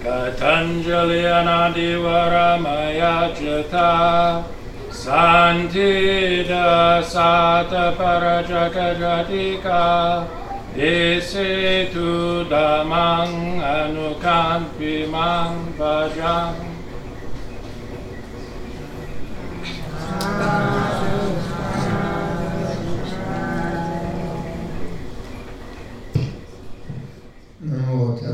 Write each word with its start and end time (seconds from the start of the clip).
Katanjali 0.03 1.25
Anadivaramaya 1.25 3.33
Jata 3.33 4.43
Santi 4.91 6.43
Dasata 6.45 7.97
Parajagajatika 7.97 10.27
Dese 10.73 11.85
tu 11.93 12.41
damang 12.49 13.61
anukan 13.61 14.73
pimang 14.73 15.69
bajang. 15.77 16.57
Amin. 20.17 20.72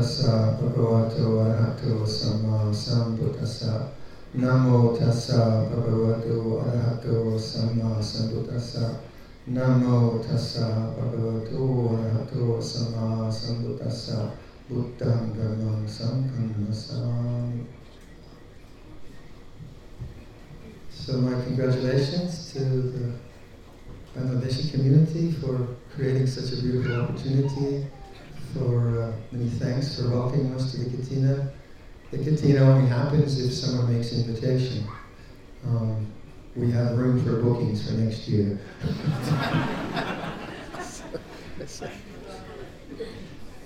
Namo 0.00 0.06
tassa 0.06 0.56
bhagavato 0.58 1.40
arahato 1.44 2.06
sama 2.06 2.72
sambuddhassa. 2.72 3.92
Namo 4.34 4.96
tassa 4.96 5.68
bhagavato 5.68 6.64
arahato 6.64 7.38
sama 7.38 8.00
sambuddhassa. 8.00 9.00
Namo 9.48 10.18
tassa 10.24 10.94
bhagavato 10.96 11.98
arahato 11.98 12.62
sama 12.62 13.30
sambuddhassa. 13.30 14.30
Buddham 14.70 15.34
dhammam 15.34 15.86
sangham 15.86 16.54
nassami. 16.66 17.66
So 20.88 21.18
my 21.18 21.42
congratulations 21.42 22.52
to 22.54 22.60
the 22.60 23.12
Bangladeshi 24.16 24.70
community 24.70 25.32
for 25.32 25.76
creating 25.94 26.26
such 26.26 26.58
a 26.58 26.62
beautiful 26.62 27.02
opportunity 27.02 27.84
for 28.54 29.02
uh, 29.02 29.12
many 29.32 29.48
thanks 29.48 29.96
for 29.96 30.10
welcoming 30.10 30.52
us 30.54 30.72
to 30.72 30.78
the 30.78 30.96
Katina. 30.96 31.52
The 32.10 32.18
Katina 32.18 32.60
only 32.60 32.88
happens 32.88 33.44
if 33.44 33.52
someone 33.52 33.92
makes 33.96 34.12
an 34.12 34.24
invitation. 34.24 34.86
Um, 35.66 36.06
we 36.56 36.70
have 36.72 36.98
room 36.98 37.24
for 37.24 37.40
bookings 37.42 37.86
for 37.88 37.94
next 37.94 38.26
year. 38.26 38.58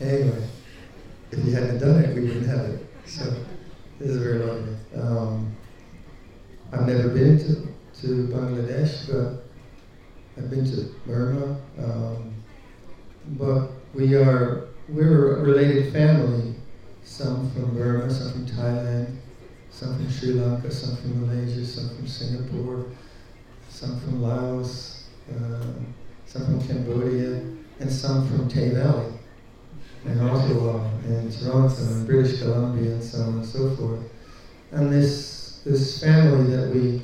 anyway, 0.00 0.48
if 1.30 1.44
you 1.44 1.52
hadn't 1.52 1.78
done 1.78 2.04
it, 2.04 2.14
we 2.14 2.22
wouldn't 2.22 2.46
have 2.46 2.66
it. 2.66 2.86
So 3.06 3.34
this 3.98 4.10
is 4.10 4.18
very 4.18 4.40
lovely. 4.40 4.76
Um, 4.96 5.56
I've 6.72 6.86
never 6.86 7.08
been 7.08 7.38
to, 7.38 7.66
to 8.02 8.28
Bangladesh, 8.28 9.10
but 9.10 9.44
I've 10.36 10.50
been 10.50 10.64
to 10.66 10.94
Burma. 11.06 11.58
Um, 11.78 12.34
but 13.38 13.70
we 13.94 14.14
are 14.16 14.68
we're 14.88 15.38
a 15.38 15.40
related 15.40 15.92
family. 15.92 16.54
Some 17.02 17.50
from 17.50 17.76
Burma, 17.76 18.10
some 18.10 18.32
from 18.32 18.46
Thailand, 18.46 19.16
some 19.70 19.96
from 19.96 20.10
Sri 20.10 20.32
Lanka, 20.32 20.70
some 20.70 20.96
from 20.96 21.26
Malaysia, 21.26 21.64
some 21.64 21.94
from 21.94 22.06
Singapore, 22.06 22.86
some 23.68 24.00
from 24.00 24.22
Laos, 24.22 25.04
uh, 25.30 25.72
some 26.26 26.44
from 26.46 26.66
Cambodia, 26.66 27.42
and 27.80 27.92
some 27.92 28.26
from 28.28 28.48
Tay 28.48 28.70
Valley, 28.70 29.12
and 30.06 30.20
Ottawa, 30.22 30.88
and 31.04 31.30
Toronto, 31.30 31.76
and 31.76 32.06
British 32.06 32.40
Columbia, 32.40 32.92
and 32.92 33.04
so 33.04 33.22
on 33.22 33.34
and 33.34 33.46
so 33.46 33.76
forth. 33.76 34.00
And 34.72 34.92
this 34.92 35.60
this 35.64 36.02
family 36.02 36.54
that 36.56 36.74
we, 36.74 37.02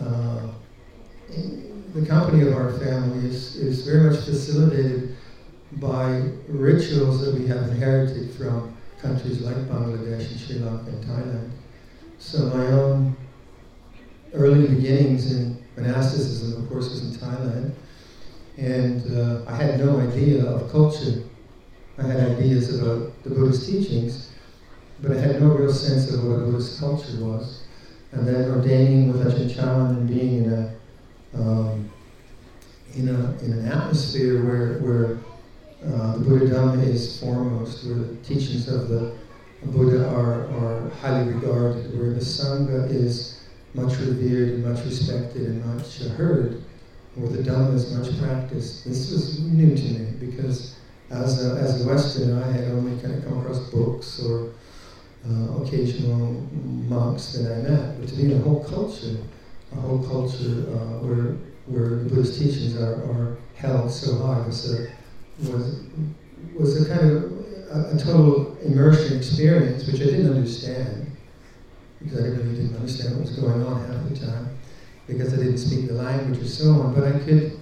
uh, 0.00 0.48
the 1.94 2.06
company 2.06 2.46
of 2.46 2.54
our 2.54 2.72
family 2.78 3.28
is, 3.28 3.56
is 3.56 3.86
very 3.86 4.10
much 4.10 4.20
facilitated 4.24 5.16
by 5.72 6.30
rituals 6.48 7.24
that 7.24 7.34
we 7.34 7.46
have 7.46 7.68
inherited 7.68 8.34
from 8.34 8.76
countries 9.00 9.40
like 9.40 9.56
Bangladesh 9.56 10.30
and 10.30 10.40
Sri 10.40 10.58
Lanka 10.58 10.90
and 10.90 11.04
Thailand. 11.04 11.50
So 12.18 12.46
my 12.46 12.66
own 12.66 13.16
early 14.34 14.68
beginnings 14.68 15.32
in 15.32 15.62
monasticism, 15.76 16.62
of 16.62 16.68
course, 16.68 16.90
was 16.90 17.02
in 17.02 17.20
Thailand, 17.20 17.72
and 18.58 19.16
uh, 19.16 19.50
I 19.50 19.54
had 19.54 19.80
no 19.80 20.00
idea 20.00 20.44
of 20.44 20.70
culture. 20.70 21.22
I 21.98 22.02
had 22.02 22.38
ideas 22.38 22.80
about 22.80 23.22
the 23.22 23.30
Buddhist 23.30 23.66
teachings, 23.68 24.32
but 25.00 25.12
I 25.12 25.20
had 25.20 25.40
no 25.40 25.48
real 25.48 25.72
sense 25.72 26.12
of 26.12 26.24
what 26.24 26.38
Buddhist 26.40 26.80
culture 26.80 27.16
was. 27.24 27.64
And 28.12 28.26
then 28.26 28.50
ordaining 28.50 29.12
with 29.12 29.24
Ajahn 29.24 29.54
Chah 29.54 29.86
and 29.90 30.08
being 30.08 30.44
in 30.44 30.52
a 30.52 30.74
um, 31.32 31.90
in 32.94 33.08
a 33.08 33.38
in 33.38 33.52
an 33.52 33.68
atmosphere 33.68 34.44
where 34.44 34.78
where 34.80 35.18
uh, 35.86 36.16
the 36.18 36.24
Buddha 36.24 36.54
Dhamma 36.54 36.86
is 36.86 37.20
foremost, 37.20 37.86
where 37.86 37.94
the 37.94 38.16
teachings 38.16 38.68
of 38.68 38.88
the 38.88 39.14
Buddha 39.64 40.08
are, 40.08 40.46
are 40.50 40.88
highly 41.00 41.32
regarded, 41.32 41.98
where 41.98 42.12
the 42.12 42.20
Sangha 42.20 42.90
is 42.90 43.40
much 43.74 43.98
revered 43.98 44.54
and 44.54 44.64
much 44.64 44.84
respected 44.84 45.42
and 45.42 45.64
much 45.64 45.98
heard, 45.98 46.62
where 47.14 47.30
the 47.30 47.42
Dhamma 47.42 47.74
is 47.74 47.94
much 47.94 48.18
practiced. 48.20 48.84
This 48.84 49.10
was 49.10 49.40
new 49.40 49.74
to 49.74 49.82
me 49.82 50.12
because 50.18 50.76
as 51.10 51.44
a, 51.44 51.58
as 51.60 51.84
a 51.84 51.88
Westerner, 51.88 52.44
I 52.44 52.52
had 52.52 52.64
only 52.72 53.00
kind 53.00 53.14
of 53.14 53.24
come 53.24 53.40
across 53.40 53.70
books 53.70 54.22
or 54.22 54.52
uh, 55.28 55.62
occasional 55.62 56.46
monks 56.88 57.32
that 57.32 57.52
I 57.52 57.68
met. 57.68 58.00
But 58.00 58.08
to 58.08 58.16
be 58.16 58.24
in 58.24 58.38
a 58.38 58.42
whole 58.42 58.64
culture, 58.64 59.16
a 59.72 59.76
whole 59.76 60.02
culture 60.06 60.66
uh, 60.68 61.04
where, 61.04 61.36
where 61.66 61.96
the 61.96 62.08
Buddhist 62.08 62.38
teachings 62.38 62.76
are, 62.76 62.94
are 63.10 63.36
held 63.54 63.90
so 63.90 64.18
high 64.18 64.46
was 64.46 64.72
a 64.72 64.90
was 65.38 65.80
was 66.58 66.86
a 66.86 66.94
kind 66.94 67.10
of 67.10 67.32
a, 67.70 67.94
a, 67.94 67.98
total 67.98 68.58
immersion 68.58 69.16
experience, 69.16 69.86
which 69.86 70.00
I 70.00 70.04
didn't 70.04 70.30
understand 70.30 71.16
because 72.02 72.18
I 72.18 72.28
really 72.28 72.56
didn't 72.56 72.76
understand 72.76 73.14
what 73.14 73.22
was 73.22 73.36
going 73.36 73.62
on 73.62 73.86
half 73.86 74.08
the 74.08 74.26
time 74.26 74.58
because 75.06 75.32
I 75.32 75.36
didn't 75.36 75.58
speak 75.58 75.88
the 75.88 75.94
language 75.94 76.40
or 76.40 76.46
so 76.46 76.70
on. 76.72 76.94
But 76.94 77.04
I 77.04 77.18
could 77.18 77.60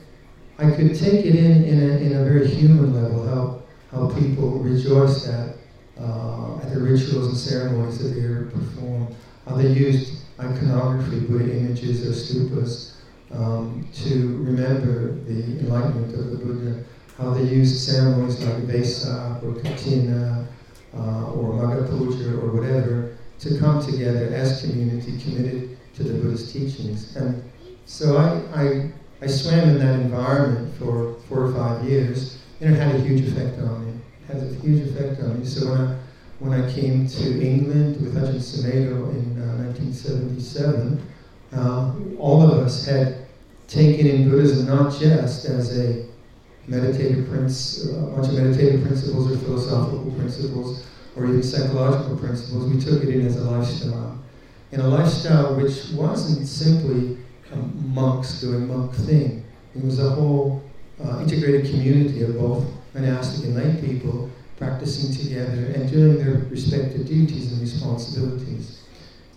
I 0.58 0.70
could 0.70 0.94
take 0.94 1.24
it 1.26 1.34
in 1.34 1.64
in 1.64 1.90
a, 1.90 1.96
in 1.98 2.12
a 2.16 2.24
very 2.24 2.48
human 2.48 2.94
level 2.94 3.26
how 3.26 3.62
how 3.90 4.14
people 4.18 4.58
rejoiced 4.58 5.28
at 5.28 5.56
uh, 6.00 6.58
at 6.62 6.74
the 6.74 6.80
rituals 6.80 7.28
and 7.28 7.36
ceremonies 7.36 7.98
that 7.98 8.08
they 8.08 8.50
perform. 8.50 9.14
how 9.46 9.56
they 9.56 9.68
used 9.68 10.18
iconography, 10.38 11.20
Buddha 11.20 11.56
images 11.56 12.06
or 12.06 12.12
stupas, 12.12 12.94
um, 13.32 13.88
to 13.92 14.38
remember 14.44 15.14
the 15.24 15.58
enlightenment 15.60 16.14
of 16.14 16.30
the 16.30 16.36
Buddha 16.36 16.84
how 17.18 17.30
they 17.34 17.42
used 17.42 17.80
ceremonies 17.80 18.40
like 18.44 18.62
Vesak 18.62 19.42
or 19.42 19.60
Katina 19.60 20.46
uh, 20.94 21.32
or 21.32 21.52
Magha 21.54 21.88
Puja 21.88 22.38
or 22.38 22.52
whatever 22.52 23.16
to 23.40 23.58
come 23.58 23.84
together 23.84 24.32
as 24.32 24.62
community 24.62 25.18
committed 25.20 25.76
to 25.94 26.04
the 26.04 26.14
Buddhist 26.14 26.52
teachings. 26.52 27.16
And 27.16 27.42
so 27.86 28.16
I, 28.16 28.62
I, 28.62 28.92
I 29.20 29.26
swam 29.26 29.68
in 29.68 29.78
that 29.78 30.00
environment 30.00 30.76
for 30.78 31.14
four 31.28 31.46
or 31.46 31.52
five 31.52 31.84
years, 31.84 32.38
and 32.60 32.74
it 32.74 32.78
had 32.78 32.94
a 32.94 33.00
huge 33.00 33.26
effect 33.26 33.58
on 33.60 33.86
me. 33.86 34.00
It 34.28 34.32
has 34.32 34.52
a 34.52 34.60
huge 34.60 34.88
effect 34.88 35.20
on 35.22 35.40
me. 35.40 35.46
So 35.46 35.70
when 35.70 35.80
I, 35.80 35.98
when 36.38 36.52
I 36.60 36.72
came 36.72 37.08
to 37.08 37.44
England 37.44 38.00
with 38.00 38.14
Ajahn 38.14 38.36
Sumedho 38.36 39.10
in 39.10 39.42
uh, 39.42 39.64
1977, 39.66 41.02
uh, 41.52 41.94
all 42.18 42.42
of 42.42 42.50
us 42.58 42.86
had 42.86 43.26
taken 43.66 44.06
in 44.06 44.30
Buddhism 44.30 44.66
not 44.66 44.92
just 44.98 45.44
as 45.46 45.78
a 45.78 46.07
meditative 46.68 47.28
prince, 47.28 47.86
a 47.86 47.92
bunch 47.92 48.28
of 48.28 48.34
meditative 48.34 48.86
principles 48.86 49.32
or 49.32 49.38
philosophical 49.38 50.12
principles 50.12 50.86
or 51.16 51.26
even 51.26 51.42
psychological 51.42 52.16
principles. 52.16 52.72
We 52.72 52.80
took 52.80 53.02
it 53.02 53.08
in 53.08 53.26
as 53.26 53.36
a 53.36 53.50
lifestyle. 53.50 54.18
In 54.70 54.80
a 54.80 54.88
lifestyle 54.88 55.56
which 55.56 55.90
wasn't 55.92 56.46
simply 56.46 57.18
um, 57.52 57.94
monks 57.94 58.40
doing 58.40 58.68
monk 58.68 58.94
thing. 58.94 59.44
It 59.74 59.82
was 59.82 59.98
a 59.98 60.10
whole 60.10 60.62
uh, 61.02 61.20
integrated 61.20 61.70
community 61.70 62.22
of 62.22 62.38
both 62.38 62.66
monastic 62.94 63.46
and 63.46 63.56
lay 63.56 63.80
people 63.80 64.30
practicing 64.58 65.14
together 65.14 65.72
and 65.72 65.90
doing 65.90 66.18
their 66.18 66.38
respective 66.50 67.06
duties 67.06 67.52
and 67.52 67.60
responsibilities. 67.60 68.82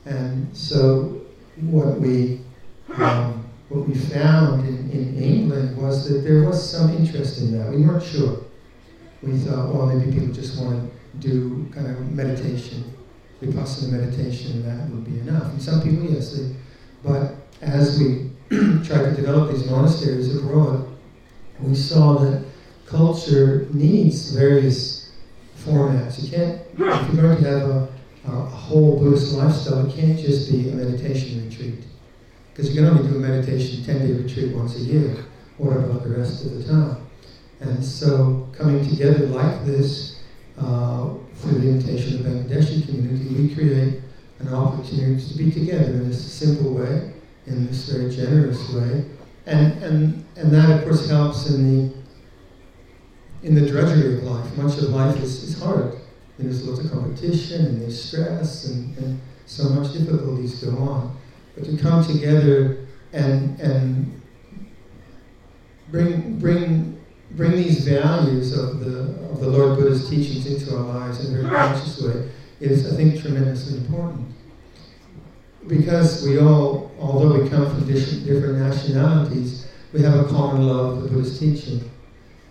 And 0.05 0.55
so 0.55 1.21
what 1.61 1.99
we 1.99 2.41
um, 2.95 3.40
what 3.71 3.87
we 3.87 3.95
found 3.95 4.67
in, 4.67 4.91
in 4.91 5.23
England 5.23 5.77
was 5.77 6.09
that 6.09 6.19
there 6.19 6.43
was 6.43 6.71
some 6.71 6.89
interest 6.93 7.39
in 7.39 7.57
that. 7.57 7.71
We 7.71 7.85
weren't 7.85 8.03
sure. 8.03 8.41
We 9.23 9.37
thought, 9.37 9.73
well, 9.73 9.85
maybe 9.85 10.11
people 10.11 10.33
just 10.33 10.61
want 10.61 10.91
to 10.91 11.17
do 11.19 11.69
kind 11.73 11.87
of 11.87 12.11
meditation, 12.11 12.83
vipassana 13.41 13.91
meditation, 13.91 14.51
and 14.51 14.65
that 14.65 14.89
would 14.89 15.05
be 15.05 15.19
enough. 15.21 15.45
And 15.53 15.61
some 15.61 15.81
people, 15.81 16.03
yes, 16.03 16.33
they, 16.33 16.53
but 17.01 17.35
as 17.61 17.97
we 17.97 18.31
tried 18.83 19.03
to 19.03 19.13
develop 19.15 19.51
these 19.51 19.65
monasteries 19.69 20.35
abroad, 20.35 20.89
we 21.61 21.75
saw 21.75 22.17
that 22.17 22.43
culture 22.85 23.67
needs 23.71 24.31
various 24.31 25.13
formats. 25.59 26.21
You 26.21 26.29
can't, 26.29 26.61
if 26.73 27.13
you're 27.13 27.21
going 27.21 27.41
to 27.41 27.49
have 27.49 27.69
a, 27.69 27.87
a 28.25 28.31
whole 28.31 28.99
Buddhist 28.99 29.33
lifestyle, 29.33 29.87
it 29.87 29.95
can't 29.95 30.19
just 30.19 30.51
be 30.51 30.69
a 30.69 30.73
meditation 30.73 31.47
retreat 31.47 31.85
because 32.53 32.69
you 32.69 32.81
can 32.81 32.89
only 32.89 33.09
do 33.09 33.15
a 33.15 33.19
meditation 33.19 33.83
10 33.83 34.07
day 34.07 34.13
retreat 34.13 34.55
once 34.55 34.75
a 34.75 34.79
year. 34.79 35.25
what 35.57 35.77
about 35.77 36.03
the 36.03 36.09
rest 36.09 36.45
of 36.45 36.51
the 36.57 36.63
time? 36.63 37.07
And 37.59 37.83
so 37.83 38.49
coming 38.57 38.87
together 38.87 39.27
like 39.27 39.65
this, 39.65 40.19
uh, 40.57 41.13
through 41.35 41.59
the 41.59 41.69
invitation 41.69 42.15
of 42.15 42.23
the 42.23 42.29
Bangladeshi 42.29 42.85
community, 42.85 43.33
we 43.35 43.55
create 43.55 44.01
an 44.39 44.53
opportunity 44.53 45.25
to 45.27 45.37
be 45.37 45.51
together 45.51 45.91
in 45.91 46.09
this 46.09 46.31
simple 46.31 46.73
way, 46.73 47.13
in 47.45 47.67
this 47.67 47.89
very 47.89 48.13
generous 48.13 48.69
way. 48.73 49.05
And, 49.45 49.83
and, 49.83 50.25
and 50.35 50.51
that, 50.51 50.69
of 50.69 50.83
course, 50.83 51.09
helps 51.09 51.49
in 51.49 51.87
the, 51.87 51.93
in 53.43 53.55
the 53.55 53.67
drudgery 53.67 54.17
of 54.17 54.23
life. 54.23 54.57
Much 54.57 54.77
of 54.77 54.89
life 54.89 55.17
is, 55.21 55.43
is 55.43 55.59
hard. 55.59 55.93
And 56.37 56.47
there's 56.47 56.67
lots 56.67 56.83
of 56.83 56.91
competition, 56.91 57.65
and 57.65 57.81
there's 57.81 58.03
stress, 58.03 58.65
and, 58.65 58.97
and 58.97 59.21
so 59.45 59.69
much 59.69 59.93
difficulties 59.93 60.63
go 60.63 60.77
on. 60.77 61.17
But 61.61 61.69
to 61.69 61.77
come 61.77 62.03
together 62.03 62.87
and, 63.13 63.59
and 63.59 64.21
bring, 65.91 66.39
bring 66.39 67.01
bring 67.35 67.51
these 67.51 67.87
values 67.87 68.57
of 68.57 68.79
the, 68.79 68.99
of 69.29 69.39
the 69.39 69.47
Lord 69.47 69.77
Buddha's 69.77 70.09
teachings 70.09 70.45
into 70.45 70.75
our 70.75 70.83
lives 70.83 71.25
in 71.25 71.37
a 71.37 71.41
very 71.41 71.55
conscious 71.55 72.01
way 72.01 72.29
is, 72.59 72.91
I 72.91 72.95
think, 72.95 73.21
tremendously 73.21 73.77
important. 73.77 74.27
Because 75.67 76.25
we 76.25 76.39
all, 76.39 76.91
although 76.99 77.41
we 77.41 77.49
come 77.49 77.69
from 77.69 77.87
different, 77.87 78.57
nationalities, 78.57 79.67
we 79.93 80.01
have 80.01 80.19
a 80.19 80.23
common 80.25 80.67
love 80.67 80.97
of 80.97 81.03
the 81.03 81.09
Buddha's 81.09 81.39
teaching. 81.39 81.89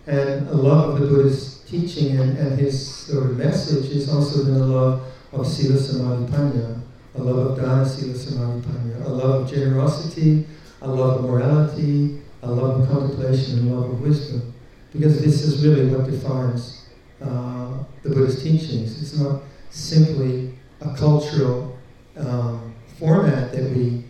And 0.07 0.47
a 0.49 0.55
love 0.55 0.95
of 0.95 1.01
the 1.01 1.07
Buddha's 1.07 1.63
teaching 1.67 2.17
and, 2.17 2.37
and 2.37 2.59
his 2.59 2.87
sort 2.87 3.25
of 3.25 3.37
message 3.37 3.91
is 3.91 4.09
also 4.09 4.43
then 4.43 4.61
a 4.61 4.65
love 4.65 5.03
of 5.31 5.45
Sila 5.45 5.77
Samadhi 5.77 6.31
Panya, 6.31 6.81
a 7.15 7.21
love 7.21 7.51
of 7.51 7.57
Dana 7.57 7.85
Sila 7.85 8.15
Samadhi 8.15 9.03
a 9.03 9.09
love 9.09 9.43
of 9.43 9.49
generosity, 9.49 10.45
a 10.81 10.89
love 10.89 11.23
of 11.23 11.29
morality, 11.29 12.21
a 12.43 12.51
love 12.51 12.81
of 12.81 12.89
contemplation, 12.89 13.59
and 13.59 13.71
a 13.71 13.75
love 13.75 13.91
of 13.91 14.01
wisdom 14.01 14.53
because 14.93 15.21
this 15.21 15.41
is 15.41 15.65
really 15.65 15.85
what 15.87 16.09
defines 16.09 16.85
uh, 17.21 17.83
the 18.03 18.09
Buddhist 18.09 18.43
teachings. 18.43 19.01
It's 19.01 19.17
not 19.17 19.41
simply 19.69 20.53
a 20.81 20.93
cultural 20.95 21.77
um, 22.17 22.73
format 22.99 23.51
that 23.53 23.71
we 23.71 24.03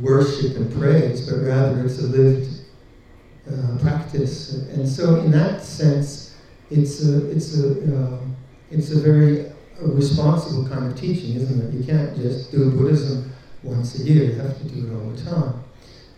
worship 0.00 0.56
and 0.56 0.72
praise, 0.78 1.28
but 1.30 1.40
rather 1.40 1.84
it's 1.84 2.00
a 2.00 2.06
lived 2.06 2.62
uh, 3.48 3.78
practice. 3.80 4.54
And 4.70 4.88
so, 4.88 5.16
in 5.20 5.30
that 5.32 5.62
sense, 5.62 6.36
it's 6.70 7.06
a 7.06 7.30
it's 7.30 7.58
a 7.60 7.96
uh, 7.96 8.18
it's 8.70 8.90
a 8.90 9.00
very 9.00 9.51
responsible 9.88 10.68
kind 10.68 10.90
of 10.90 10.98
teaching, 10.98 11.36
isn't 11.36 11.60
it? 11.60 11.74
You 11.74 11.84
can't 11.84 12.16
just 12.16 12.50
do 12.50 12.70
Buddhism 12.70 13.32
once 13.62 13.98
a 13.98 14.02
year. 14.02 14.24
You 14.24 14.34
have 14.40 14.56
to 14.58 14.64
do 14.68 14.86
it 14.86 14.94
all 14.94 15.10
the 15.10 15.24
time. 15.24 15.64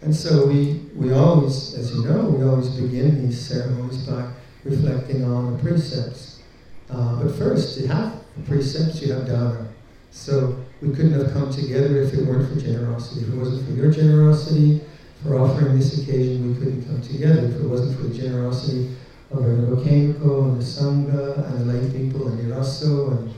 And 0.02 0.14
so 0.14 0.46
we, 0.46 0.82
we 0.94 1.12
always, 1.12 1.74
as 1.74 1.94
you 1.94 2.04
know, 2.04 2.24
we 2.26 2.44
always 2.44 2.68
begin 2.68 3.26
these 3.26 3.40
ceremonies 3.40 4.06
by 4.06 4.30
reflecting 4.64 5.24
on 5.24 5.52
the 5.52 5.58
precepts. 5.62 6.42
Uh, 6.90 7.22
but 7.22 7.34
first, 7.36 7.78
to 7.78 7.86
have 7.88 8.22
precepts, 8.46 9.00
you 9.00 9.12
have 9.12 9.26
dana. 9.26 9.66
So 10.10 10.62
we 10.82 10.90
couldn't 10.94 11.12
have 11.14 11.32
come 11.32 11.50
together 11.50 12.02
if 12.02 12.12
it 12.12 12.26
weren't 12.26 12.52
for 12.52 12.60
generosity. 12.60 13.22
If 13.22 13.32
it 13.32 13.36
wasn't 13.36 13.66
for 13.66 13.72
your 13.72 13.90
generosity, 13.90 14.82
for 15.22 15.38
offering 15.38 15.78
this 15.78 16.02
occasion, 16.02 16.52
we 16.52 16.54
couldn't 16.62 16.84
come 16.84 17.00
together. 17.00 17.46
If 17.46 17.56
it 17.56 17.64
wasn't 17.64 17.96
for 17.96 18.04
the 18.04 18.14
generosity 18.14 18.94
of 19.30 19.42
Venerable 19.42 19.82
Kenko 19.82 20.50
and 20.50 20.60
the 20.60 20.64
Sangha 20.64 21.50
and 21.50 21.60
the 21.60 21.72
lay 21.72 21.90
people 21.90 22.28
and 22.28 22.38
Iraso 22.40 23.12
and, 23.12 23.34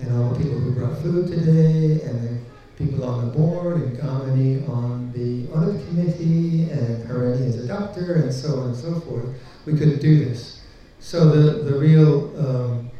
and 0.00 0.16
all 0.16 0.30
the 0.30 0.38
people 0.42 0.58
who 0.58 0.72
brought 0.72 0.98
food 1.02 1.26
today 1.28 2.02
and 2.02 2.28
the 2.28 2.84
people 2.84 3.04
on 3.04 3.26
the 3.26 3.32
board 3.32 3.76
and 3.76 3.98
Gamini 3.98 4.68
on 4.68 5.12
the 5.12 5.50
audit 5.52 5.86
committee 5.88 6.70
and 6.70 7.08
Harani 7.08 7.46
as 7.48 7.56
a 7.64 7.66
doctor 7.66 8.14
and 8.14 8.32
so 8.32 8.60
on 8.60 8.68
and 8.68 8.76
so 8.76 9.00
forth. 9.00 9.26
We 9.66 9.72
couldn't 9.74 10.00
do 10.00 10.24
this. 10.24 10.62
So 10.98 11.28
the, 11.30 11.62
the 11.70 11.78
real 11.78 12.32
um, 12.38 12.90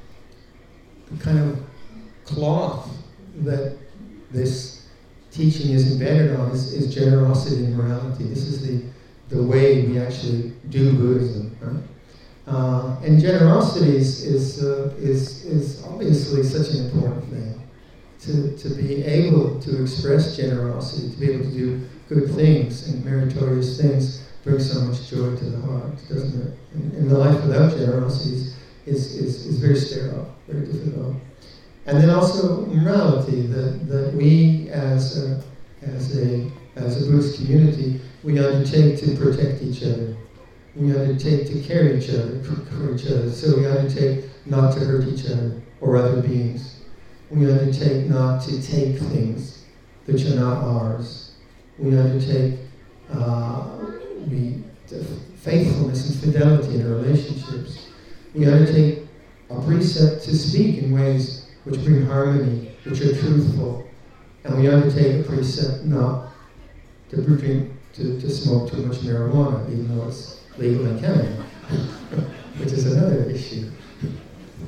kind 1.19 1.39
of 1.39 1.63
cloth 2.25 2.91
that 3.43 3.77
this 4.31 4.89
teaching 5.31 5.71
is 5.71 5.93
embedded 5.93 6.37
on 6.37 6.51
is, 6.51 6.73
is 6.73 6.95
generosity 6.95 7.65
and 7.65 7.77
morality. 7.77 8.25
This 8.25 8.45
is 8.45 8.67
the, 8.67 8.85
the 9.35 9.43
way 9.43 9.87
we 9.87 9.99
actually 9.99 10.53
do 10.69 10.93
Buddhism. 10.93 11.57
Right? 11.61 11.83
Uh, 12.47 12.97
and 13.05 13.21
generosity 13.21 13.97
is, 13.97 14.25
is, 14.25 14.65
uh, 14.65 14.95
is, 14.99 15.45
is 15.45 15.85
obviously 15.85 16.43
such 16.43 16.75
an 16.75 16.87
important 16.87 17.25
thing 17.31 17.63
to, 18.21 18.57
to 18.57 18.75
be 18.75 19.03
able 19.05 19.61
to 19.61 19.83
express 19.83 20.37
generosity, 20.37 21.11
to 21.11 21.17
be 21.17 21.33
able 21.33 21.45
to 21.45 21.51
do 21.53 21.89
good 22.09 22.35
things 22.35 22.89
and 22.89 23.05
meritorious 23.05 23.81
things 23.81 24.27
brings 24.45 24.73
so 24.73 24.81
much 24.81 25.09
joy 25.09 25.37
to 25.37 25.45
the 25.45 25.61
heart, 25.61 25.97
doesn't 26.09 26.41
it? 26.47 26.59
And, 26.75 26.93
and 26.95 27.11
the 27.11 27.19
life 27.19 27.41
without 27.43 27.77
generosity 27.77 28.37
is, 28.37 28.57
is, 28.87 29.15
is, 29.17 29.47
is 29.47 29.59
very 29.59 29.77
sterile, 29.77 30.35
very 30.49 30.67
difficult. 30.67 31.17
And 31.87 31.99
then 31.99 32.11
also 32.11 32.67
morality, 32.67 33.43
that, 33.49 33.89
that 33.89 34.15
we 34.15 34.69
as 34.71 35.25
a, 35.25 35.43
as, 35.83 36.17
a, 36.17 36.51
as 36.77 37.03
a 37.03 37.11
Buddhist 37.11 37.37
community, 37.37 38.01
we 38.23 38.39
undertake 38.39 38.99
to 39.01 39.17
protect 39.17 39.63
each 39.63 39.83
other. 39.83 40.17
We 40.77 40.97
undertake 40.97 41.47
to 41.49 41.61
care 41.63 41.97
each 41.97 42.11
other, 42.11 42.43
for 42.43 42.95
each 42.95 43.07
other. 43.07 43.31
So 43.31 43.59
we 43.59 43.67
undertake 43.67 44.25
not 44.47 44.75
to 44.75 44.81
hurt 44.81 45.09
each 45.09 45.27
other 45.27 45.61
or 45.81 45.97
other 45.97 46.23
beings 46.23 46.81
we 47.31 47.51
undertake 47.51 48.07
not 48.07 48.43
to 48.43 48.61
take 48.61 48.99
things 48.99 49.65
which 50.07 50.25
are 50.27 50.35
not 50.35 50.65
ours. 50.65 51.33
We 51.79 51.97
undertake 51.97 52.59
uh, 53.13 53.69
we, 54.29 54.65
faithfulness 55.37 56.11
and 56.11 56.35
fidelity 56.35 56.81
in 56.81 56.87
our 56.87 56.99
relationships. 56.99 57.87
We 58.35 58.47
undertake 58.47 59.07
a 59.49 59.61
precept 59.63 60.25
to 60.25 60.37
speak 60.37 60.79
in 60.79 60.93
ways 60.93 61.47
which 61.65 61.83
bring 61.85 62.05
harmony, 62.05 62.73
which 62.85 63.01
are 63.01 63.17
truthful. 63.17 63.89
And 64.45 64.59
we 64.59 64.69
undertake 64.69 65.25
a 65.25 65.29
precept 65.29 65.85
not 65.85 66.33
to 67.11 67.23
drink, 67.23 67.73
to, 67.95 68.21
to 68.21 68.31
smoke 68.31 68.71
too 68.71 68.79
much 68.79 68.99
marijuana, 68.99 69.71
even 69.71 69.97
though 69.97 70.09
it's 70.09 70.40
legal 70.61 70.87
in 70.87 71.01
Canada, 71.01 71.45
which 72.59 72.73
is 72.73 72.93
another 72.93 73.23
issue. 73.31 73.71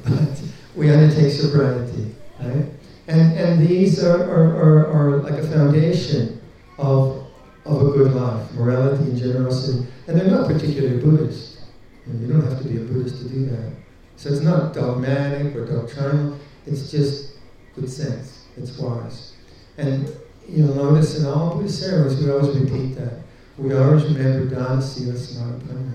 But 0.05 0.43
we 0.75 0.91
undertake 0.91 1.31
sobriety. 1.31 2.15
Right? 2.41 2.67
And, 3.09 3.37
and 3.37 3.67
these 3.67 4.03
are, 4.03 4.23
are, 4.23 4.57
are, 4.57 4.87
are 4.87 5.17
like 5.19 5.35
a 5.35 5.47
foundation 5.47 6.41
of, 6.79 7.27
of 7.67 7.83
a 7.83 7.91
good 7.91 8.15
life, 8.15 8.51
morality 8.53 9.05
and 9.05 9.19
generosity. 9.19 9.87
And 10.07 10.19
they're 10.19 10.31
not 10.31 10.47
particularly 10.47 10.99
Buddhist. 10.99 11.61
You 12.07 12.27
don't 12.27 12.43
have 12.43 12.61
to 12.63 12.69
be 12.69 12.79
a 12.79 12.81
Buddhist 12.81 13.19
to 13.23 13.29
do 13.29 13.47
that. 13.47 13.73
So 14.17 14.31
it's 14.31 14.41
not 14.41 14.73
dogmatic 14.73 15.55
or 15.55 15.67
doctrinal, 15.67 16.39
it's 16.67 16.91
just 16.91 17.35
good 17.75 17.89
sense. 17.89 18.47
It's 18.57 18.79
wise. 18.79 19.35
And 19.79 20.15
you'll 20.49 20.75
notice 20.75 21.19
in 21.19 21.27
all 21.27 21.57
Buddhist 21.57 21.81
ceremonies, 21.81 22.23
we 22.23 22.31
always 22.31 22.57
repeat 22.57 22.95
that. 22.97 23.23
We 23.59 23.75
always 23.75 24.05
remember 24.05 24.55
Dana 24.55 24.81
Sila 24.81 25.15
Samadhi 25.15 25.93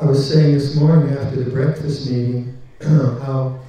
I 0.00 0.04
was 0.04 0.28
saying 0.28 0.54
this 0.54 0.74
morning 0.74 1.16
after 1.16 1.44
the 1.44 1.50
breakfast 1.50 2.10
meeting 2.10 2.58
how 2.80 3.60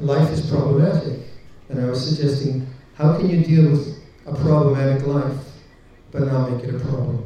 life 0.00 0.28
is 0.30 0.50
problematic. 0.50 1.20
And 1.68 1.80
I 1.80 1.88
was 1.88 2.04
suggesting, 2.04 2.66
how 2.94 3.16
can 3.16 3.28
you 3.28 3.44
deal 3.44 3.70
with 3.70 3.98
a 4.26 4.34
problematic 4.34 5.06
life 5.06 5.38
but 6.10 6.22
not 6.22 6.50
make 6.50 6.64
it 6.64 6.74
a 6.74 6.80
problem? 6.80 7.24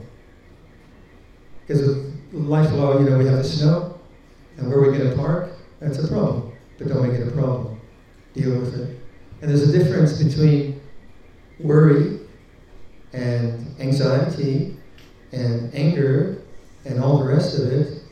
Because 1.66 1.86
with 1.86 2.44
life 2.44 2.70
law, 2.72 2.98
you 2.98 3.08
know, 3.08 3.18
we 3.18 3.26
have 3.26 3.38
the 3.38 3.44
snow, 3.44 3.98
and 4.58 4.68
where 4.68 4.80
we're 4.80 4.96
going 4.96 5.10
to 5.10 5.16
park, 5.16 5.52
that's 5.80 5.98
a 5.98 6.08
problem. 6.08 6.52
But 6.78 6.88
don't 6.88 7.08
make 7.08 7.18
it 7.18 7.28
a 7.28 7.30
problem. 7.30 7.80
Deal 8.34 8.58
with 8.58 8.78
it. 8.78 8.98
And 9.40 9.50
there's 9.50 9.68
a 9.68 9.78
difference 9.78 10.22
between 10.22 10.80
worry 11.58 12.19
and 13.12 13.74
anxiety 13.80 14.76
and 15.32 15.74
anger 15.74 16.42
and 16.84 17.02
all 17.02 17.18
the 17.18 17.24
rest 17.24 17.58
of 17.58 17.66
it 17.72 18.02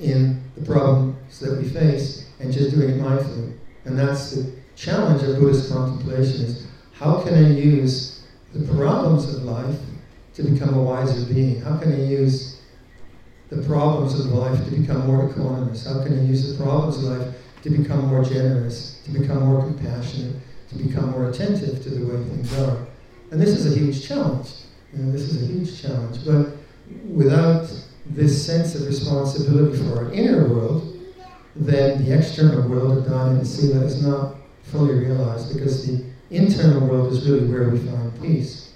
in 0.00 0.42
the 0.56 0.64
problems 0.64 1.40
that 1.40 1.58
we 1.58 1.68
face 1.68 2.28
and 2.40 2.52
just 2.52 2.74
doing 2.74 2.90
it 2.90 3.00
mindfully. 3.00 3.56
And 3.84 3.98
that's 3.98 4.32
the 4.32 4.52
challenge 4.74 5.22
of 5.22 5.38
Buddhist 5.38 5.72
contemplation 5.72 6.44
is 6.44 6.66
how 6.92 7.20
can 7.22 7.34
I 7.34 7.50
use 7.50 8.26
the 8.52 8.66
problems 8.74 9.32
of 9.34 9.42
life 9.44 9.78
to 10.34 10.42
become 10.42 10.74
a 10.74 10.82
wiser 10.82 11.32
being? 11.32 11.60
How 11.60 11.78
can 11.78 11.92
I 11.92 12.04
use 12.04 12.60
the 13.48 13.62
problems 13.62 14.18
of 14.18 14.26
life 14.26 14.64
to 14.64 14.70
become 14.70 15.06
more 15.06 15.28
equanimous? 15.28 15.86
How 15.86 16.02
can 16.02 16.18
I 16.18 16.22
use 16.22 16.56
the 16.56 16.62
problems 16.62 16.98
of 16.98 17.04
life 17.04 17.34
to 17.62 17.70
become 17.70 18.06
more 18.06 18.24
generous, 18.24 19.00
to 19.04 19.10
become 19.10 19.44
more 19.44 19.62
compassionate, 19.62 20.36
to 20.70 20.74
become 20.76 21.10
more 21.10 21.30
attentive 21.30 21.82
to 21.82 21.90
the 21.90 22.06
way 22.06 22.22
things 22.24 22.58
are? 22.58 22.86
And 23.30 23.40
this 23.40 23.50
is 23.50 23.72
a 23.72 23.78
huge 23.78 24.06
challenge. 24.06 24.48
You 24.92 25.02
know, 25.02 25.12
this 25.12 25.22
is 25.22 25.42
a 25.42 25.46
huge 25.52 25.82
challenge. 25.82 26.24
But 26.24 26.56
without 27.08 27.68
this 28.06 28.44
sense 28.44 28.74
of 28.74 28.86
responsibility 28.86 29.78
for 29.78 30.04
our 30.04 30.12
inner 30.12 30.48
world, 30.48 30.96
then 31.54 32.04
the 32.04 32.16
external 32.16 32.68
world 32.68 32.98
of 32.98 33.04
Dana 33.04 33.38
and 33.38 33.46
Sila 33.46 33.84
is 33.84 34.04
not 34.04 34.36
fully 34.62 34.94
realized 34.94 35.54
because 35.54 35.86
the 35.86 36.04
internal 36.30 36.86
world 36.86 37.12
is 37.12 37.28
really 37.28 37.46
where 37.48 37.68
we 37.68 37.78
find 37.78 38.20
peace. 38.20 38.74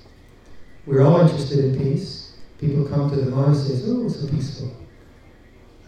We're 0.86 1.02
all 1.02 1.20
interested 1.20 1.64
in 1.64 1.78
peace, 1.78 2.20
People 2.60 2.84
come 2.84 3.08
to 3.08 3.16
the 3.16 3.30
monasteries, 3.30 3.88
oh, 3.88 4.04
it's 4.04 4.20
so 4.20 4.28
peaceful. 4.28 4.70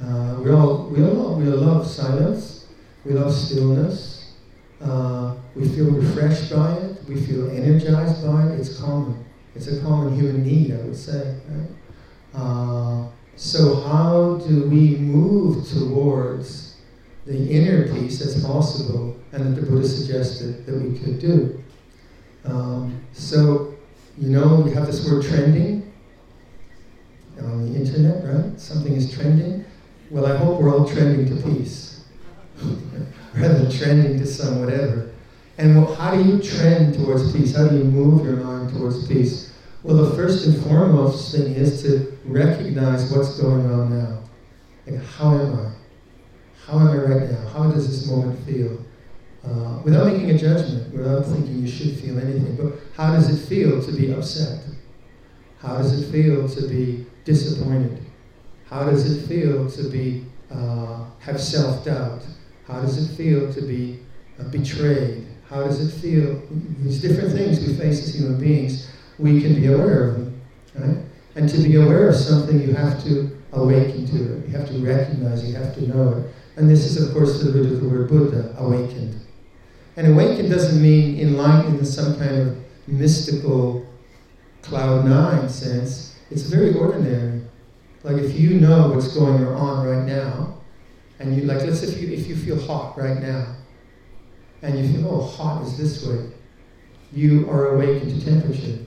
Uh, 0.03 0.41
we 0.43 0.51
all 0.51 0.87
we 0.87 1.05
all 1.05 1.37
we 1.37 1.45
love 1.45 1.87
silence. 1.87 2.67
We 3.05 3.13
love 3.13 3.35
stillness. 3.35 4.33
Uh, 4.81 5.35
we 5.55 5.69
feel 5.69 5.91
refreshed 5.91 6.51
by 6.51 6.73
it. 6.77 6.92
We 7.09 7.21
feel 7.21 7.51
energized 7.51 8.25
by 8.25 8.47
it. 8.47 8.61
It's 8.61 8.79
common. 8.79 9.25
It's 9.55 9.67
a 9.67 9.81
common 9.83 10.15
human 10.15 10.45
need, 10.45 10.73
I 10.73 10.77
would 10.77 10.97
say. 10.97 11.37
Right? 11.49 12.41
Uh, 12.41 13.09
so 13.37 13.81
how 13.81 14.37
do 14.47 14.69
we 14.69 14.97
move 14.97 15.69
towards 15.69 16.77
the 17.27 17.51
inner 17.51 17.93
peace 17.93 18.19
that's 18.19 18.45
possible 18.45 19.17
and 19.33 19.45
that 19.45 19.61
the 19.61 19.67
Buddha 19.67 19.87
suggested 19.87 20.67
that 20.67 20.75
we 20.75 20.99
could 20.99 21.19
do? 21.19 21.63
Um, 22.45 23.01
so, 23.13 23.75
you 24.19 24.31
know, 24.31 24.65
you 24.67 24.73
have 24.73 24.87
this 24.87 25.09
word 25.09 25.25
trending 25.25 25.93
on 27.41 27.73
the 27.73 27.79
internet, 27.79 28.25
right? 28.25 28.61
Something 28.61 28.95
is 28.95 29.13
trending. 29.13 29.65
Well, 30.11 30.27
I 30.27 30.37
hope 30.37 30.61
we're 30.61 30.77
all 30.77 30.87
trending 30.87 31.27
to 31.27 31.43
peace 31.43 32.05
rather 33.35 33.55
than 33.55 33.71
trending 33.71 34.19
to 34.19 34.27
some 34.27 34.61
whatever. 34.61 35.12
And 35.59 35.77
well, 35.77 35.95
how 35.95 36.15
do 36.15 36.23
you 36.23 36.41
trend 36.41 36.95
towards 36.95 37.33
peace? 37.33 37.55
How 37.55 37.69
do 37.69 37.77
you 37.77 37.85
move 37.85 38.25
your 38.25 38.37
mind 38.37 38.73
towards 38.73 39.07
peace? 39.07 39.53
Well, 39.83 39.97
the 39.97 40.17
first 40.17 40.47
and 40.47 40.63
foremost 40.65 41.35
thing 41.35 41.55
is 41.55 41.83
to 41.83 42.17
recognize 42.25 43.13
what's 43.13 43.39
going 43.39 43.67
on 43.71 43.99
now. 43.99 44.23
Like, 44.87 45.05
how 45.05 45.35
am 45.35 45.59
I? 45.59 45.73
How 46.65 46.79
am 46.79 46.89
I 46.89 46.97
right 46.97 47.31
now? 47.31 47.49
How 47.49 47.71
does 47.71 47.89
this 47.89 48.11
moment 48.11 48.39
feel? 48.47 48.79
Uh, 49.45 49.81
without 49.85 50.07
making 50.07 50.31
a 50.31 50.39
judgment, 50.39 50.95
without 50.95 51.27
thinking 51.27 51.59
you 51.59 51.69
should 51.69 51.99
feel 51.99 52.19
anything, 52.19 52.55
but 52.57 52.75
how 52.97 53.13
does 53.13 53.29
it 53.29 53.49
feel 53.49 53.83
to 53.83 53.93
be 53.93 54.13
upset? 54.13 54.65
How 55.59 55.79
does 55.79 56.01
it 56.01 56.11
feel 56.13 56.49
to 56.49 56.69
be 56.69 57.07
disappointed? 57.25 57.99
How 58.67 58.85
does 58.85 59.11
it 59.11 59.27
feel 59.27 59.69
to 59.69 59.89
be 59.89 60.27
uh, 60.51 61.05
have 61.19 61.41
self-doubt? 61.41 62.23
How 62.67 62.81
does 62.81 62.99
it 62.99 63.17
feel 63.17 63.53
to 63.53 63.63
be 63.63 64.01
uh, 64.39 64.45
betrayed? 64.45 65.27
How 65.53 65.65
does 65.65 65.87
it 65.87 66.01
feel? 66.01 66.43
These 66.81 67.03
different 67.03 67.33
things 67.33 67.61
we 67.61 67.75
face 67.75 68.09
as 68.09 68.15
human 68.15 68.41
beings, 68.41 68.91
we 69.19 69.43
can 69.43 69.55
be 69.55 69.67
aware 69.67 70.09
of 70.09 70.15
them, 70.15 70.41
right? 70.75 70.97
And 71.35 71.47
to 71.47 71.59
be 71.59 71.77
aware 71.77 72.09
of 72.09 72.15
something, 72.15 72.59
you 72.59 72.73
have 72.73 73.05
to 73.05 73.39
awaken 73.53 74.07
to 74.07 74.17
it. 74.17 74.49
You 74.49 74.57
have 74.57 74.67
to 74.69 74.79
recognize. 74.79 75.47
You 75.47 75.55
have 75.57 75.75
to 75.75 75.87
know 75.87 76.15
it. 76.15 76.35
And 76.57 76.71
this 76.71 76.87
is, 76.87 77.07
of 77.07 77.13
course, 77.13 77.43
the 77.43 77.53
root 77.53 77.71
of 77.71 77.83
the 77.83 77.89
word 77.89 78.09
Buddha, 78.09 78.55
awakened. 78.57 79.21
And 79.97 80.07
awakened 80.07 80.51
doesn't 80.51 80.81
mean 80.81 81.21
enlightened 81.21 81.81
in 81.81 81.85
some 81.85 82.19
kind 82.19 82.35
of 82.35 82.57
mystical 82.87 83.87
cloud 84.63 85.05
nine 85.05 85.51
sense. 85.51 86.19
It's 86.31 86.45
very 86.45 86.75
ordinary. 86.75 87.43
Like 88.05 88.17
if 88.17 88.41
you 88.41 88.59
know 88.59 88.89
what's 88.89 89.15
going 89.15 89.47
on 89.47 89.87
right 89.87 90.07
now, 90.07 90.61
and 91.19 91.37
you 91.37 91.43
like, 91.43 91.61
let's 91.61 91.81
say 91.81 91.89
if 91.89 92.01
you 92.01 92.09
if 92.09 92.27
you 92.27 92.37
feel 92.37 92.59
hot 92.59 92.99
right 92.99 93.21
now, 93.21 93.55
and 94.63 94.79
you 94.79 94.93
feel, 94.93 95.09
oh, 95.09 95.27
hot 95.27 95.63
is 95.63 95.77
this 95.77 96.07
way, 96.07 96.31
you 97.13 97.49
are 97.51 97.75
awakened 97.75 98.21
to 98.21 98.25
temperature. 98.25 98.79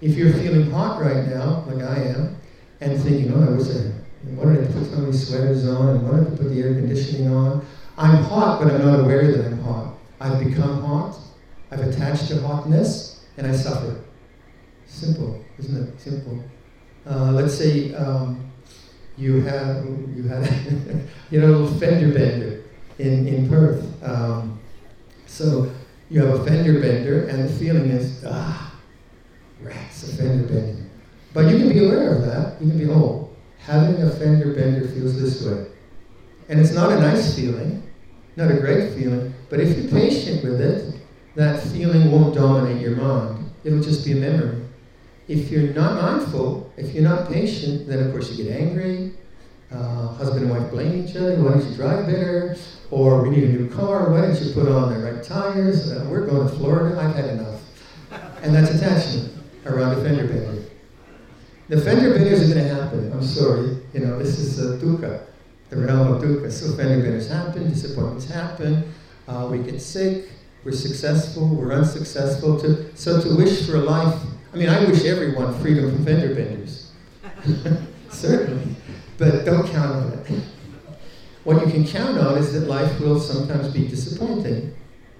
If 0.00 0.16
you're 0.16 0.32
feeling 0.32 0.70
hot 0.70 1.00
right 1.00 1.26
now, 1.28 1.64
like 1.68 1.84
I 1.84 2.02
am, 2.04 2.36
and 2.80 3.00
thinking, 3.00 3.32
oh, 3.32 3.46
I 3.46 3.50
wish 3.56 3.68
I, 3.68 3.92
did 4.24 4.68
I 4.68 4.72
put 4.72 4.90
so 4.90 4.96
many 4.96 5.12
sweaters 5.12 5.68
on, 5.68 5.88
and 5.90 6.08
wanted 6.08 6.30
to 6.30 6.36
put 6.36 6.48
the 6.48 6.60
air 6.60 6.74
conditioning 6.74 7.32
on? 7.32 7.64
I'm 7.96 8.24
hot, 8.24 8.60
but 8.60 8.72
I'm 8.72 8.84
not 8.84 9.00
aware 9.00 9.30
that 9.30 9.46
I'm 9.46 9.60
hot. 9.60 9.94
I've 10.20 10.44
become 10.44 10.82
hot, 10.82 11.16
I've 11.70 11.80
attached 11.80 12.28
to 12.28 12.40
hotness, 12.40 13.24
and 13.36 13.46
I 13.46 13.52
suffer. 13.52 14.02
Simple, 14.86 15.44
isn't 15.58 15.88
it? 15.88 16.00
Simple. 16.00 16.42
Uh, 17.06 17.32
let's 17.32 17.54
say 17.54 17.94
um, 17.94 18.50
you 19.16 19.40
have 19.42 19.84
you 20.14 20.24
had 20.28 20.46
you 21.30 21.40
know 21.40 21.46
a 21.46 21.54
little 21.56 21.78
fender 21.78 22.12
bender 22.12 22.62
in 22.98 23.26
in 23.26 23.48
Perth. 23.48 23.84
Um, 24.02 24.60
so 25.32 25.72
you 26.10 26.22
have 26.22 26.40
a 26.40 26.44
fender 26.44 26.78
bender, 26.78 27.26
and 27.26 27.48
the 27.48 27.52
feeling 27.54 27.88
is 27.88 28.22
ah, 28.26 28.74
rats, 29.62 30.12
a 30.12 30.16
fender 30.16 30.46
bender. 30.46 30.82
But 31.32 31.50
you 31.50 31.56
can 31.56 31.70
be 31.70 31.84
aware 31.86 32.14
of 32.14 32.26
that. 32.26 32.60
You 32.60 32.68
can 32.68 32.78
be 32.78 32.88
oh, 32.90 33.30
having 33.58 34.02
a 34.02 34.10
fender 34.10 34.52
bender 34.52 34.86
feels 34.88 35.18
this 35.18 35.42
way, 35.46 35.68
and 36.50 36.60
it's 36.60 36.74
not 36.74 36.92
a 36.92 37.00
nice 37.00 37.34
feeling, 37.34 37.82
not 38.36 38.50
a 38.50 38.60
great 38.60 38.92
feeling. 38.92 39.32
But 39.48 39.60
if 39.60 39.76
you're 39.76 39.90
patient 39.90 40.44
with 40.44 40.60
it, 40.60 41.00
that 41.34 41.62
feeling 41.62 42.12
won't 42.12 42.34
dominate 42.34 42.82
your 42.82 42.96
mind. 42.96 43.50
It'll 43.64 43.82
just 43.82 44.04
be 44.04 44.12
a 44.12 44.16
memory. 44.16 44.66
If 45.28 45.50
you're 45.50 45.72
not 45.72 46.00
mindful, 46.02 46.70
if 46.76 46.92
you're 46.94 47.04
not 47.04 47.28
patient, 47.30 47.88
then 47.88 48.00
of 48.00 48.12
course 48.12 48.30
you 48.30 48.44
get 48.44 48.54
angry. 48.54 49.14
Uh, 49.72 50.08
husband 50.14 50.42
and 50.42 50.50
wife 50.50 50.70
blame 50.70 51.04
each 51.04 51.16
other. 51.16 51.36
Why 51.42 51.52
don't 51.52 51.68
you 51.68 51.74
drive 51.74 52.06
better? 52.06 52.56
Or 52.90 53.22
we 53.22 53.30
need 53.30 53.44
a 53.44 53.52
new 53.52 53.70
car. 53.70 54.10
Why 54.10 54.22
don't 54.22 54.40
you 54.40 54.52
put 54.52 54.68
on 54.68 54.92
the 54.92 55.00
right 55.00 55.22
tires? 55.22 55.90
Uh, 55.90 56.06
we're 56.10 56.26
going 56.26 56.48
to 56.48 56.54
Florida. 56.56 57.00
I've 57.00 57.14
had 57.14 57.30
enough. 57.30 57.60
And 58.42 58.54
that's 58.54 58.70
attachment 58.70 59.32
around 59.66 59.98
a 59.98 60.02
fender 60.02 60.26
bender. 60.26 60.62
The 61.68 61.80
fender 61.80 62.12
benders 62.12 62.50
are 62.50 62.54
going 62.54 62.68
to 62.68 62.74
happen. 62.74 63.12
I'm 63.12 63.22
sorry. 63.22 63.78
You 63.94 64.00
know, 64.00 64.18
this 64.18 64.38
is 64.38 64.60
uh, 64.60 64.84
dukkha, 64.84 65.24
the 65.70 65.76
realm 65.76 66.12
of 66.12 66.22
dukkha. 66.22 66.50
So 66.50 66.76
fender 66.76 67.02
benders 67.02 67.28
happen, 67.28 67.68
disappointments 67.68 68.26
happen. 68.26 68.92
Uh, 69.26 69.48
we 69.50 69.58
get 69.58 69.80
sick. 69.80 70.30
We're 70.64 70.72
successful. 70.72 71.48
We're 71.48 71.72
unsuccessful. 71.72 72.60
To, 72.60 72.94
so 72.96 73.20
to 73.20 73.36
wish 73.36 73.66
for 73.66 73.76
a 73.76 73.80
life 73.80 74.20
I 74.52 74.58
mean, 74.58 74.68
I 74.68 74.84
wish 74.84 75.04
everyone 75.06 75.58
freedom 75.60 75.90
from 75.90 76.04
fender 76.04 76.34
benders. 76.34 76.90
Certainly. 78.10 78.76
But 79.22 79.44
don't 79.44 79.68
count 79.68 79.94
on 79.94 80.12
it. 80.14 80.42
What 81.44 81.64
you 81.64 81.72
can 81.72 81.86
count 81.86 82.18
on 82.18 82.38
is 82.38 82.52
that 82.54 82.66
life 82.66 82.98
will 82.98 83.20
sometimes 83.20 83.72
be 83.72 83.86
disappointing. 83.86 84.74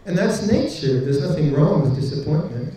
And 0.07 0.19
that's 0.19 0.51
nature. 0.51 0.99
There's 1.05 1.21
nothing 1.21 1.53
wrong 1.53 1.83
with 1.83 1.95
disappointment. 1.95 2.75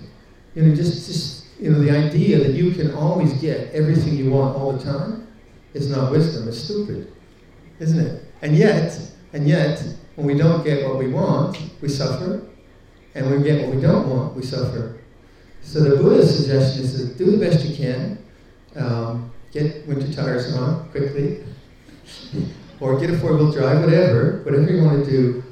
You 0.53 0.61
know, 0.61 0.75
just, 0.75 1.07
just 1.07 1.47
you 1.59 1.71
know, 1.71 1.79
the 1.79 1.89
idea 1.89 2.37
that 2.43 2.51
you 2.51 2.69
can 2.73 2.93
always 2.93 3.33
get 3.41 3.73
everything 3.73 4.15
you 4.15 4.29
want 4.29 4.55
all 4.55 4.73
the 4.73 4.83
time 4.83 5.27
is 5.73 5.89
not 5.89 6.11
wisdom, 6.11 6.47
it's 6.47 6.59
stupid. 6.59 7.11
Isn't 7.79 8.05
it? 8.05 8.23
And 8.43 8.55
yet, 8.55 8.95
and 9.33 9.47
yet, 9.47 9.83
when 10.17 10.27
we 10.27 10.35
don't 10.35 10.63
get 10.63 10.87
what 10.87 10.99
we 10.99 11.07
want, 11.07 11.57
we 11.81 11.89
suffer. 11.89 12.45
And 13.15 13.25
when 13.25 13.41
we 13.41 13.47
get 13.47 13.65
what 13.65 13.75
we 13.75 13.81
don't 13.81 14.07
want, 14.07 14.35
we 14.35 14.43
suffer. 14.43 14.99
So 15.63 15.79
the 15.79 15.95
Buddha's 15.95 16.37
suggestion 16.37 16.83
is 16.83 16.93
to 16.93 17.17
do 17.17 17.31
the 17.31 17.43
best 17.43 17.65
you 17.65 17.75
can, 17.75 18.23
um, 18.75 19.31
get 19.55 19.87
winter 19.87 20.11
tires 20.11 20.53
on 20.53 20.89
quickly, 20.89 21.41
or 22.81 22.99
get 22.99 23.09
a 23.09 23.17
four-wheel 23.17 23.53
drive, 23.53 23.83
whatever, 23.83 24.41
whatever 24.43 24.69
you 24.69 24.83
want 24.83 25.05
to 25.05 25.09
do, 25.09 25.43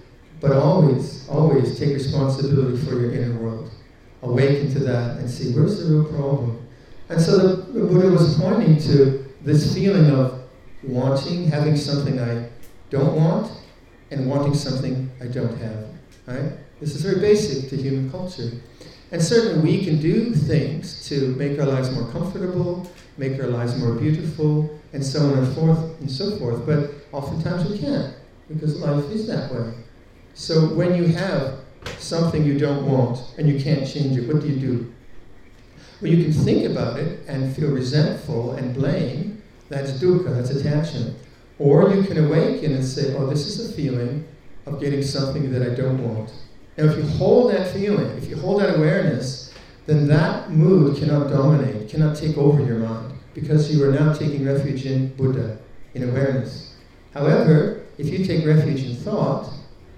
but 0.41 0.51
always, 0.51 1.27
always 1.29 1.79
take 1.79 1.93
responsibility 1.93 2.77
for 2.86 3.00
your 3.00 3.13
inner 3.13 3.33
world. 3.39 3.72
Awaken 4.22 4.72
to 4.74 4.79
that 4.79 5.17
and 5.17 5.29
see 5.29 5.53
where's 5.53 5.81
the 5.81 5.93
real 5.93 6.05
problem. 6.05 6.67
And 7.07 7.22
so 7.22 7.38
the, 7.38 7.79
the 7.79 7.86
Buddha 7.86 8.10
was 8.10 8.38
pointing 8.38 8.77
to 8.81 9.25
this 9.41 9.74
feeling 9.74 10.12
of 10.12 10.41
wanting, 10.83 11.50
having 11.50 11.77
something 11.77 12.19
I 12.19 12.50
don't 12.89 13.15
want, 13.15 13.51
and 14.12 14.29
wanting 14.29 14.53
something 14.53 15.10
I 15.22 15.27
don't 15.27 15.57
have. 15.60 15.86
Right? 16.27 16.51
This 16.81 16.93
is 16.93 17.01
very 17.03 17.22
basic 17.22 17.69
to 17.69 17.77
human 17.77 18.12
culture. 18.12 18.51
And 19.12 19.22
certainly 19.22 19.62
we 19.62 19.86
can 19.86 20.01
do 20.01 20.33
things 20.33 21.07
to 21.07 21.36
make 21.36 21.57
our 21.60 21.65
lives 21.65 21.91
more 21.91 22.10
comfortable, 22.12 22.89
make 23.17 23.39
our 23.39 23.48
lives 23.48 23.77
more 23.77 23.93
beautiful, 23.96 24.79
and 24.93 25.03
so 25.03 25.20
on 25.20 25.39
and 25.39 25.55
forth 25.55 26.00
and 26.00 26.10
so 26.10 26.38
forth. 26.38 26.65
But 26.65 26.91
oftentimes 27.12 27.70
we 27.70 27.79
can't 27.79 28.15
because 28.48 28.79
life 28.79 29.05
is 29.12 29.27
that 29.27 29.53
way. 29.53 29.74
So 30.34 30.67
when 30.74 30.96
you 30.96 31.08
have 31.08 31.60
something 31.98 32.43
you 32.43 32.58
don't 32.58 32.86
want 32.86 33.20
and 33.38 33.48
you 33.48 33.62
can't 33.62 33.88
change 33.88 34.17
it, 34.17 34.27
what 34.27 34.41
do 34.41 34.48
you 34.48 34.60
do? 34.60 34.93
Well, 36.01 36.12
you 36.12 36.24
can 36.24 36.34
think 36.34 36.70
about 36.70 37.00
it 37.00 37.22
and 37.27 37.55
feel 37.55 37.72
resentful 37.72 38.53
and 38.53 38.74
blame. 38.74 39.41
That's 39.70 39.91
dukkha, 39.93 40.36
that's 40.36 40.50
attachment. 40.50 41.17
Or 41.60 41.93
you 41.93 42.03
can 42.03 42.25
awaken 42.25 42.74
and 42.74 42.84
say, 42.84 43.15
oh, 43.15 43.27
this 43.27 43.48
is 43.48 43.70
a 43.70 43.74
feeling 43.74 44.27
of 44.65 44.79
getting 44.79 45.03
something 45.03 45.51
that 45.51 45.62
I 45.62 45.74
don't 45.74 46.03
want. 46.03 46.32
Now, 46.77 46.86
if 46.86 46.98
you 46.98 47.03
hold 47.03 47.51
that 47.53 47.72
feeling, 47.72 48.17
if 48.17 48.27
you 48.27 48.36
hold 48.36 48.62
that 48.62 48.75
awareness, 48.75 49.42
then 49.86 50.08
that 50.08 50.52
mood 50.52 50.98
cannot 50.98 51.30
dominate, 51.30 51.90
cannot 51.90 52.16
take 52.16 52.38
over 52.38 52.63
your 52.63 52.80
mind, 52.80 53.13
because 53.34 53.74
you 53.74 53.84
are 53.84 53.92
now 53.92 54.13
taking 54.13 54.46
refuge 54.46 54.86
in 54.86 55.13
Buddha, 55.16 55.58
in 55.94 56.10
awareness. 56.10 56.75
However, 57.13 57.84
if 57.98 58.08
you 58.08 58.25
take 58.25 58.46
refuge 58.46 58.84
in 58.84 58.96
thought, 58.96 59.52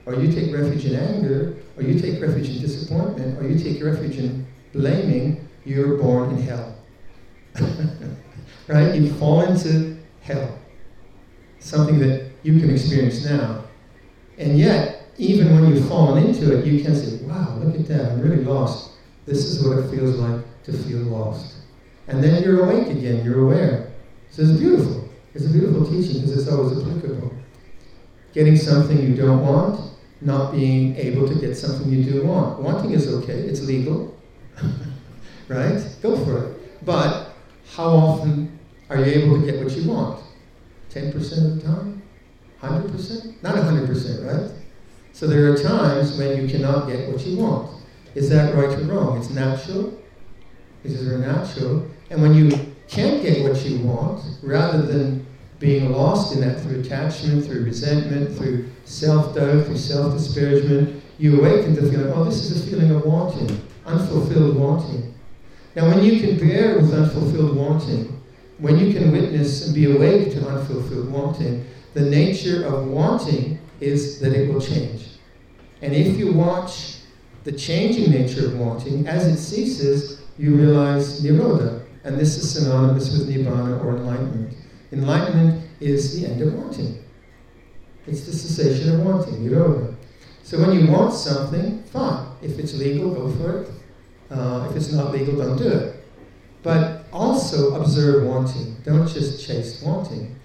or 0.05 0.15
you 0.15 0.31
take 0.31 0.53
refuge 0.53 0.85
in 0.85 0.95
anger, 0.95 1.55
or 1.77 1.83
you 1.83 1.99
take 1.99 2.21
refuge 2.21 2.49
in 2.49 2.61
disappointment, 2.61 3.39
or 3.39 3.47
you 3.47 3.57
take 3.57 3.83
refuge 3.83 4.17
in 4.17 4.45
blaming, 4.73 5.47
you're 5.65 5.97
born 5.97 6.31
in 6.31 6.41
hell. 6.41 6.75
right? 8.67 8.95
You 8.95 9.13
fall 9.13 9.41
into 9.41 9.97
hell. 10.21 10.59
Something 11.59 11.99
that 11.99 12.31
you 12.43 12.59
can 12.59 12.69
experience 12.69 13.25
now. 13.25 13.63
And 14.37 14.57
yet, 14.57 15.07
even 15.17 15.53
when 15.53 15.73
you've 15.73 15.87
fallen 15.87 16.25
into 16.25 16.57
it, 16.57 16.65
you 16.65 16.83
can 16.83 16.95
say, 16.95 17.23
wow, 17.25 17.57
look 17.57 17.75
at 17.75 17.87
that, 17.87 18.11
I'm 18.11 18.21
really 18.21 18.43
lost. 18.43 18.91
This 19.25 19.45
is 19.45 19.67
what 19.67 19.79
it 19.79 19.89
feels 19.89 20.15
like 20.17 20.41
to 20.63 20.73
feel 20.73 20.99
lost. 20.99 21.55
And 22.07 22.23
then 22.23 22.43
you're 22.43 22.63
awake 22.63 22.87
again, 22.87 23.25
you're 23.25 23.41
aware. 23.41 23.91
So 24.29 24.43
it's 24.43 24.51
beautiful. 24.51 25.09
It's 25.33 25.45
a 25.45 25.49
beautiful 25.49 25.85
teaching 25.85 26.21
because 26.21 26.37
it's 26.37 26.51
always 26.51 26.77
applicable. 26.77 27.33
Getting 28.33 28.57
something 28.57 29.01
you 29.01 29.15
don't 29.15 29.45
want, 29.45 29.91
not 30.21 30.51
being 30.51 30.95
able 30.95 31.27
to 31.27 31.35
get 31.35 31.55
something 31.55 31.91
you 31.91 32.03
do 32.03 32.25
want. 32.25 32.59
Wanting 32.59 32.91
is 32.91 33.07
okay, 33.07 33.33
it's 33.33 33.61
legal. 33.61 34.15
right? 35.47 35.81
Go 36.01 36.23
for 36.23 36.45
it. 36.45 36.85
But 36.85 37.29
how 37.73 37.89
often 37.89 38.59
are 38.89 38.97
you 38.97 39.23
able 39.23 39.39
to 39.39 39.45
get 39.45 39.63
what 39.63 39.75
you 39.75 39.89
want? 39.89 40.23
10% 40.91 41.15
of 41.15 41.55
the 41.55 41.61
time? 41.61 42.01
100%? 42.61 43.43
Not 43.43 43.55
100%, 43.55 44.25
right? 44.25 44.51
So 45.13 45.27
there 45.27 45.51
are 45.51 45.57
times 45.57 46.17
when 46.17 46.41
you 46.41 46.47
cannot 46.47 46.87
get 46.87 47.09
what 47.11 47.25
you 47.25 47.37
want. 47.37 47.74
Is 48.15 48.29
that 48.29 48.55
right 48.55 48.69
or 48.69 48.83
wrong? 48.83 49.19
It's 49.19 49.29
natural. 49.29 49.93
It 50.83 50.91
is 50.91 51.05
natural. 51.05 51.87
And 52.09 52.21
when 52.21 52.33
you 52.33 52.49
can't 52.87 53.21
get 53.21 53.43
what 53.43 53.63
you 53.65 53.79
want, 53.79 54.23
rather 54.41 54.81
than 54.81 55.25
being 55.59 55.91
lost 55.91 56.33
in 56.33 56.41
that 56.41 56.61
through 56.61 56.81
attachment, 56.81 57.45
through 57.45 57.63
resentment, 57.63 58.37
through 58.37 58.69
self-doubt, 58.85 59.65
through 59.65 59.77
self-disparagement, 59.77 61.03
you 61.17 61.39
awaken 61.39 61.75
to 61.75 61.81
the 61.81 61.91
feeling, 61.91 62.11
oh, 62.13 62.23
this 62.23 62.49
is 62.49 62.65
a 62.65 62.69
feeling 62.69 62.91
of 62.91 63.05
wanting, 63.05 63.61
unfulfilled 63.85 64.55
wanting. 64.55 65.13
Now, 65.75 65.89
when 65.89 66.03
you 66.03 66.19
can 66.19 66.37
bear 66.37 66.77
with 66.77 66.93
unfulfilled 66.93 67.55
wanting, 67.55 68.21
when 68.59 68.77
you 68.77 68.93
can 68.93 69.11
witness 69.11 69.65
and 69.65 69.75
be 69.75 69.91
awake 69.91 70.31
to 70.31 70.47
unfulfilled 70.47 71.11
wanting, 71.11 71.65
the 71.93 72.01
nature 72.01 72.65
of 72.65 72.87
wanting 72.87 73.59
is 73.79 74.19
that 74.19 74.33
it 74.33 74.53
will 74.53 74.61
change. 74.61 75.07
And 75.81 75.93
if 75.93 76.17
you 76.17 76.33
watch 76.33 76.97
the 77.45 77.51
changing 77.51 78.11
nature 78.11 78.47
of 78.47 78.59
wanting, 78.59 79.07
as 79.07 79.27
it 79.27 79.37
ceases, 79.37 80.21
you 80.37 80.55
realize 80.55 81.21
Nirodha. 81.21 81.85
And 82.03 82.19
this 82.19 82.37
is 82.37 82.51
synonymous 82.53 83.11
with 83.11 83.29
Nibbana 83.29 83.83
or 83.83 83.95
enlightenment. 83.97 84.55
Enlightenment 84.91 85.63
is 85.79 86.19
the 86.19 86.27
end 86.27 86.41
of 86.41 86.53
wanting. 86.53 87.03
It's 88.07 88.25
the 88.25 88.33
cessation 88.33 88.95
of 88.95 89.05
wanting, 89.05 89.35
Nirodha. 89.47 89.95
So 90.43 90.59
when 90.59 90.77
you 90.77 90.91
want 90.91 91.13
something, 91.13 91.83
fine. 91.83 92.27
If 92.41 92.59
it's 92.59 92.73
legal, 92.73 93.13
go 93.13 93.31
for 93.37 93.61
it. 93.61 93.69
Uh, 94.29 94.67
if 94.69 94.75
it's 94.75 94.91
not 94.91 95.11
legal, 95.11 95.37
don't 95.37 95.57
do 95.57 95.67
it. 95.67 96.03
But 96.63 97.05
also 97.13 97.75
observe 97.75 98.25
wanting. 98.25 98.75
Don't 98.83 99.07
just 99.07 99.45
chase 99.45 99.81
wanting. 99.83 100.35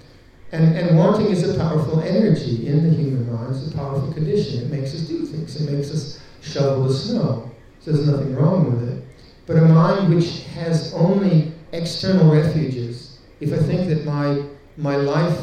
And, 0.52 0.76
and 0.76 0.98
wanting 0.98 1.26
is 1.26 1.48
a 1.48 1.58
powerful 1.58 2.00
energy 2.00 2.66
in 2.66 2.82
the 2.82 2.94
human 2.94 3.32
mind. 3.32 3.56
It's 3.56 3.72
a 3.72 3.76
powerful 3.76 4.12
condition. 4.12 4.64
It 4.64 4.70
makes 4.70 4.94
us 4.94 5.02
do 5.02 5.24
things. 5.24 5.60
It 5.60 5.70
makes 5.70 5.90
us 5.90 6.19
shovel 6.40 6.84
the 6.84 6.94
snow. 6.94 7.50
So 7.80 7.92
there's 7.92 8.06
nothing 8.06 8.34
wrong 8.34 8.70
with 8.70 8.88
it. 8.88 9.04
But 9.46 9.56
a 9.56 9.62
mind 9.62 10.14
which 10.14 10.44
has 10.54 10.94
only 10.94 11.52
external 11.72 12.32
refuges, 12.32 13.18
if 13.40 13.52
I 13.52 13.56
think 13.56 13.88
that 13.88 14.04
my, 14.04 14.42
my 14.76 14.96
life 14.96 15.38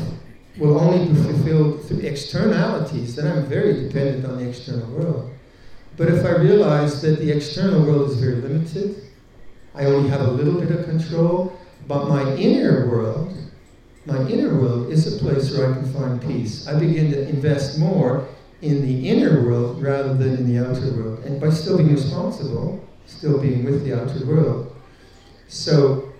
will 0.57 0.79
only 0.79 1.07
be 1.07 1.21
fulfilled 1.21 1.83
through 1.85 1.99
externalities, 1.99 3.15
then 3.15 3.27
I'm 3.27 3.45
very 3.45 3.87
dependent 3.87 4.25
on 4.25 4.37
the 4.37 4.49
external 4.49 4.89
world. 4.91 5.31
But 5.97 6.09
if 6.09 6.25
I 6.25 6.37
realize 6.37 7.01
that 7.01 7.19
the 7.19 7.31
external 7.31 7.81
world 7.81 8.11
is 8.11 8.19
very 8.19 8.35
limited, 8.35 9.03
I 9.73 9.85
only 9.85 10.09
have 10.09 10.21
a 10.21 10.31
little 10.31 10.59
bit 10.59 10.71
of 10.71 10.85
control, 10.85 11.57
but 11.87 12.07
my 12.07 12.35
inner 12.35 12.87
world, 12.87 13.35
my 14.05 14.27
inner 14.27 14.59
world 14.59 14.91
is 14.91 15.15
a 15.15 15.19
place 15.19 15.55
where 15.55 15.71
I 15.71 15.73
can 15.73 15.91
find 15.93 16.21
peace. 16.21 16.67
I 16.67 16.79
begin 16.79 17.11
to 17.11 17.27
invest 17.27 17.77
more 17.79 18.27
in 18.61 18.81
the 18.81 19.09
inner 19.09 19.43
world 19.43 19.81
rather 19.81 20.13
than 20.13 20.35
in 20.37 20.51
the 20.51 20.65
outer 20.65 20.91
world, 20.93 21.19
and 21.25 21.39
by 21.39 21.49
still 21.49 21.77
being 21.77 21.93
responsible, 21.93 22.83
still 23.05 23.39
being 23.39 23.63
with 23.63 23.83
the 23.83 23.99
outer 23.99 24.25
world. 24.25 24.75
So, 25.47 26.11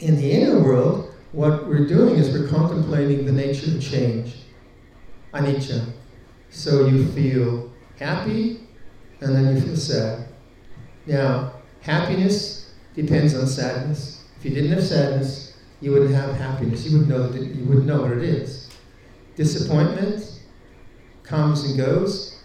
in 0.00 0.16
the 0.16 0.30
inner 0.32 0.60
world, 0.60 1.14
what 1.32 1.68
we're 1.68 1.86
doing 1.86 2.16
is 2.16 2.30
we're 2.30 2.48
contemplating 2.48 3.26
the 3.26 3.32
nature 3.32 3.70
of 3.76 3.82
change, 3.82 4.36
anicca. 5.34 5.84
So 6.50 6.86
you 6.86 7.06
feel 7.12 7.70
happy, 7.98 8.60
and 9.20 9.34
then 9.34 9.54
you 9.54 9.60
feel 9.60 9.76
sad. 9.76 10.28
Now, 11.06 11.52
happiness 11.82 12.72
depends 12.94 13.34
on 13.34 13.46
sadness. 13.46 14.24
If 14.38 14.46
you 14.46 14.50
didn't 14.52 14.72
have 14.72 14.84
sadness, 14.84 15.56
you 15.80 15.92
wouldn't 15.92 16.14
have 16.14 16.34
happiness. 16.36 16.86
You 16.86 16.98
wouldn't 16.98 17.10
know 17.10 17.28
that 17.28 17.42
you 17.42 17.64
wouldn't 17.64 17.86
know 17.86 18.02
what 18.02 18.12
it 18.12 18.22
is. 18.22 18.70
Disappointment 19.36 20.37
comes 21.28 21.64
and 21.64 21.76
goes. 21.76 22.42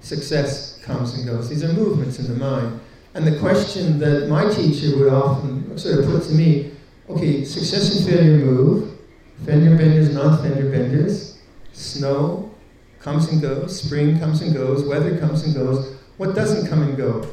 Success 0.00 0.82
comes 0.82 1.14
and 1.14 1.26
goes. 1.26 1.48
These 1.48 1.64
are 1.64 1.72
movements 1.72 2.18
in 2.18 2.26
the 2.26 2.38
mind. 2.38 2.80
And 3.14 3.26
the 3.26 3.38
question 3.38 3.98
that 4.00 4.28
my 4.28 4.52
teacher 4.52 4.96
would 4.98 5.12
often 5.12 5.78
sort 5.78 6.00
of 6.00 6.10
put 6.10 6.24
to 6.24 6.34
me, 6.34 6.72
okay, 7.08 7.44
success 7.44 7.96
and 7.96 8.08
failure 8.08 8.38
move, 8.44 8.98
fender 9.44 9.76
benders, 9.76 10.12
non-fender 10.12 10.70
benders, 10.70 11.38
snow, 11.72 12.54
comes 13.00 13.30
and 13.32 13.40
goes, 13.40 13.80
spring 13.80 14.18
comes 14.18 14.42
and 14.42 14.52
goes, 14.52 14.84
weather 14.84 15.18
comes 15.18 15.44
and 15.44 15.54
goes. 15.54 15.96
What 16.16 16.34
doesn't 16.34 16.68
come 16.68 16.82
and 16.82 16.96
go? 16.96 17.28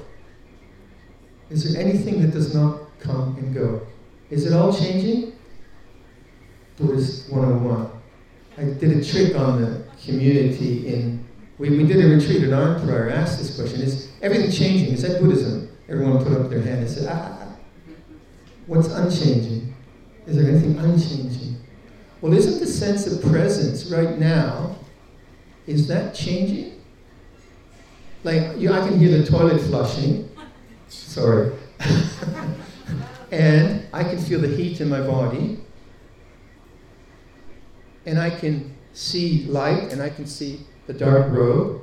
Is 1.49 1.73
there 1.73 1.81
anything 1.81 2.21
that 2.21 2.31
does 2.31 2.53
not 2.53 2.81
come 2.99 3.35
and 3.37 3.53
go? 3.53 3.85
Is 4.29 4.45
it 4.45 4.53
all 4.53 4.75
changing? 4.75 5.33
Buddhist 6.77 7.31
101. 7.31 7.89
I 8.57 8.63
did 8.79 8.97
a 8.97 9.03
trick 9.03 9.35
on 9.35 9.61
the 9.61 9.84
community 10.03 10.87
in, 10.87 11.25
we, 11.57 11.69
we 11.69 11.85
did 11.85 12.03
a 12.03 12.15
retreat 12.15 12.43
at 12.43 12.49
Arnprior, 12.49 13.11
asked 13.11 13.37
this 13.37 13.55
question, 13.55 13.81
is 13.81 14.11
everything 14.21 14.51
changing? 14.51 14.93
Is 14.93 15.01
that 15.03 15.21
Buddhism? 15.21 15.69
Everyone 15.87 16.23
put 16.23 16.33
up 16.33 16.49
their 16.49 16.61
hand 16.61 16.79
and 16.79 16.89
said, 16.89 17.07
ah, 17.09 17.37
ah, 17.39 17.47
ah. 17.47 17.55
what's 18.67 18.87
unchanging? 18.89 19.73
Is 20.25 20.37
there 20.37 20.49
anything 20.49 20.77
unchanging? 20.77 21.57
Well, 22.21 22.33
isn't 22.33 22.59
the 22.59 22.67
sense 22.67 23.05
of 23.07 23.21
presence 23.21 23.91
right 23.91 24.17
now 24.17 24.75
is 25.67 25.87
that 25.87 26.13
changing? 26.13 26.81
Like, 28.23 28.57
you, 28.57 28.71
I 28.71 28.87
can 28.87 28.99
hear 28.99 29.17
the 29.17 29.25
toilet 29.25 29.59
flushing. 29.61 30.29
Sorry. 30.87 31.51
and 33.31 33.85
I 33.93 34.03
can 34.03 34.19
feel 34.19 34.39
the 34.39 34.47
heat 34.47 34.81
in 34.81 34.89
my 34.89 35.01
body. 35.01 35.59
And 38.05 38.19
I 38.19 38.29
can 38.29 38.74
see 38.95 39.43
light 39.45 39.91
and 39.91 40.01
I 40.01 40.09
can 40.09 40.25
see 40.25 40.61
the 40.87 40.93
dark 40.93 41.29
road. 41.31 41.81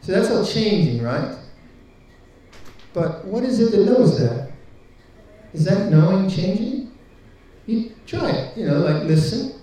So 0.00 0.12
that's 0.12 0.30
all 0.30 0.44
changing, 0.44 1.02
right? 1.02 1.36
But 2.92 3.24
what 3.24 3.44
is 3.44 3.60
it 3.60 3.70
that 3.70 3.84
knows 3.86 4.18
that? 4.18 4.50
Is 5.52 5.64
that 5.64 5.90
knowing 5.90 6.28
changing? 6.28 6.92
You 7.66 7.92
try 8.06 8.30
it, 8.30 8.56
you 8.56 8.66
know, 8.66 8.78
like 8.78 9.04
listen. 9.04 9.60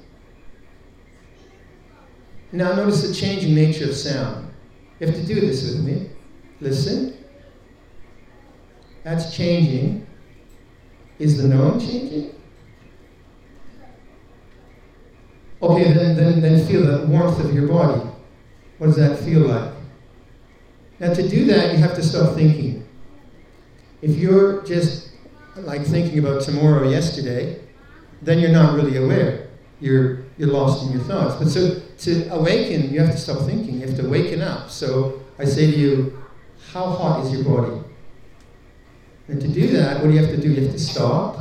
Now 2.52 2.74
notice 2.74 3.06
the 3.06 3.14
changing 3.14 3.54
nature 3.54 3.90
of 3.90 3.96
sound. 3.96 4.54
You 5.00 5.08
have 5.08 5.16
to 5.16 5.26
do 5.26 5.42
this 5.42 5.64
with 5.64 5.84
me. 5.84 6.10
Listen. 6.62 7.18
That's 9.04 9.36
changing. 9.36 10.08
Is 11.20 11.42
the 11.42 11.48
knowing 11.48 11.80
changing? 11.80 12.36
Okay, 15.62 15.94
then, 15.94 16.16
then, 16.16 16.42
then 16.42 16.68
feel 16.68 16.86
the 16.86 17.06
warmth 17.08 17.40
of 17.40 17.54
your 17.54 17.68
body. 17.68 18.02
What 18.78 18.88
does 18.88 18.98
that 18.98 19.20
feel 19.20 19.42
like? 19.42 19.72
Now, 21.00 21.14
to 21.14 21.28
do 21.28 21.46
that, 21.46 21.74
you 21.74 21.80
have 21.80 21.96
to 21.96 22.04
stop 22.04 22.36
thinking. 22.36 22.86
If 24.02 24.18
you're 24.18 24.64
just 24.64 25.12
like 25.56 25.86
thinking 25.86 26.20
about 26.20 26.42
tomorrow, 26.42 26.88
yesterday, 26.90 27.62
then 28.22 28.40
you're 28.40 28.52
not 28.52 28.76
really 28.76 28.98
aware. 28.98 29.48
You're, 29.80 30.26
you're 30.38 30.50
lost 30.50 30.86
in 30.86 30.94
your 30.94 31.04
thoughts. 31.04 31.36
But 31.36 31.50
so 31.50 31.82
to 32.00 32.34
awaken, 32.34 32.94
you 32.94 33.00
have 33.02 33.12
to 33.12 33.18
stop 33.18 33.46
thinking. 33.46 33.76
You 33.76 33.88
have 33.88 33.98
to 33.98 34.08
waken 34.08 34.42
up. 34.42 34.70
So 34.70 35.22
I 35.38 35.46
say 35.46 35.72
to 35.72 35.78
you, 35.78 36.24
how 36.72 36.86
hot 36.86 37.26
is 37.26 37.34
your 37.34 37.44
body? 37.44 37.82
And 39.28 39.42
to 39.42 39.48
do 39.48 39.68
that, 39.78 40.02
what 40.02 40.10
do 40.10 40.14
you 40.14 40.24
have 40.24 40.36
to 40.36 40.42
do? 40.42 40.50
You 40.52 40.64
have 40.64 40.72
to 40.72 40.80
stop. 40.80 41.40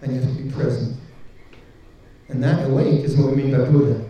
And 0.00 0.14
you 0.14 0.20
have 0.20 0.36
to 0.36 0.42
be 0.42 0.50
present. 0.50 0.96
And 2.28 2.42
that 2.42 2.68
awake 2.68 3.04
is 3.04 3.16
what 3.16 3.30
we 3.34 3.42
mean 3.42 3.52
by 3.52 3.64
Buddha. 3.64 4.08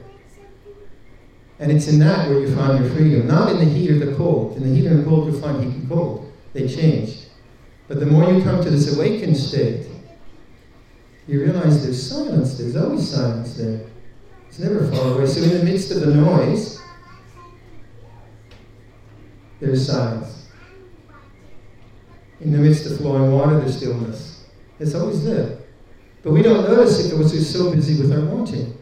And 1.59 1.71
it's 1.71 1.87
in 1.89 1.99
that 2.01 2.29
where 2.29 2.41
you 2.41 2.55
find 2.55 2.85
your 2.85 2.93
freedom. 2.95 3.27
Not 3.29 3.53
in 3.53 3.59
the 3.59 3.65
heat 3.65 3.91
or 3.91 3.99
the 4.05 4.17
cold. 4.17 4.57
In 4.57 4.63
the 4.65 4.75
heat 4.75 4.87
or 4.87 4.97
the 4.97 5.05
cold, 5.05 5.33
you 5.33 5.41
find 5.41 5.63
heat 5.63 5.75
and 5.75 5.89
cold. 5.89 6.33
They 6.53 6.67
change. 6.67 7.19
But 7.89 8.01
the 8.01 8.07
more 8.07 8.33
you 8.33 8.43
come 8.43 8.63
to 8.63 8.71
this 8.71 8.97
awakened 8.97 9.37
state, 9.37 9.87
you 11.29 11.45
realize 11.45 11.85
there's 11.85 12.03
silence. 12.03 12.59
There's 12.59 12.77
always 12.77 13.09
silence 13.09 13.57
there. 13.57 13.87
It's 14.49 14.59
never 14.59 14.91
far 14.91 15.13
away. 15.15 15.27
So 15.27 15.41
in 15.43 15.59
the 15.59 15.65
midst 15.65 15.93
of 15.93 16.01
the 16.01 16.15
noise, 16.15 16.81
there's 19.61 19.87
silence. 19.87 20.49
In 22.41 22.51
the 22.51 22.59
midst 22.59 22.87
of 22.87 22.99
flowing 22.99 23.31
water, 23.31 23.61
there's 23.61 23.77
stillness. 23.77 24.47
It's 24.81 24.97
always 24.97 25.25
there. 25.25 25.62
But 26.23 26.33
we 26.33 26.43
don't 26.43 26.65
notice 26.65 27.05
it 27.05 27.11
because 27.11 27.33
we're 27.33 27.41
so 27.41 27.73
busy 27.73 28.01
with 28.01 28.13
our 28.13 28.25
wanting 28.25 28.77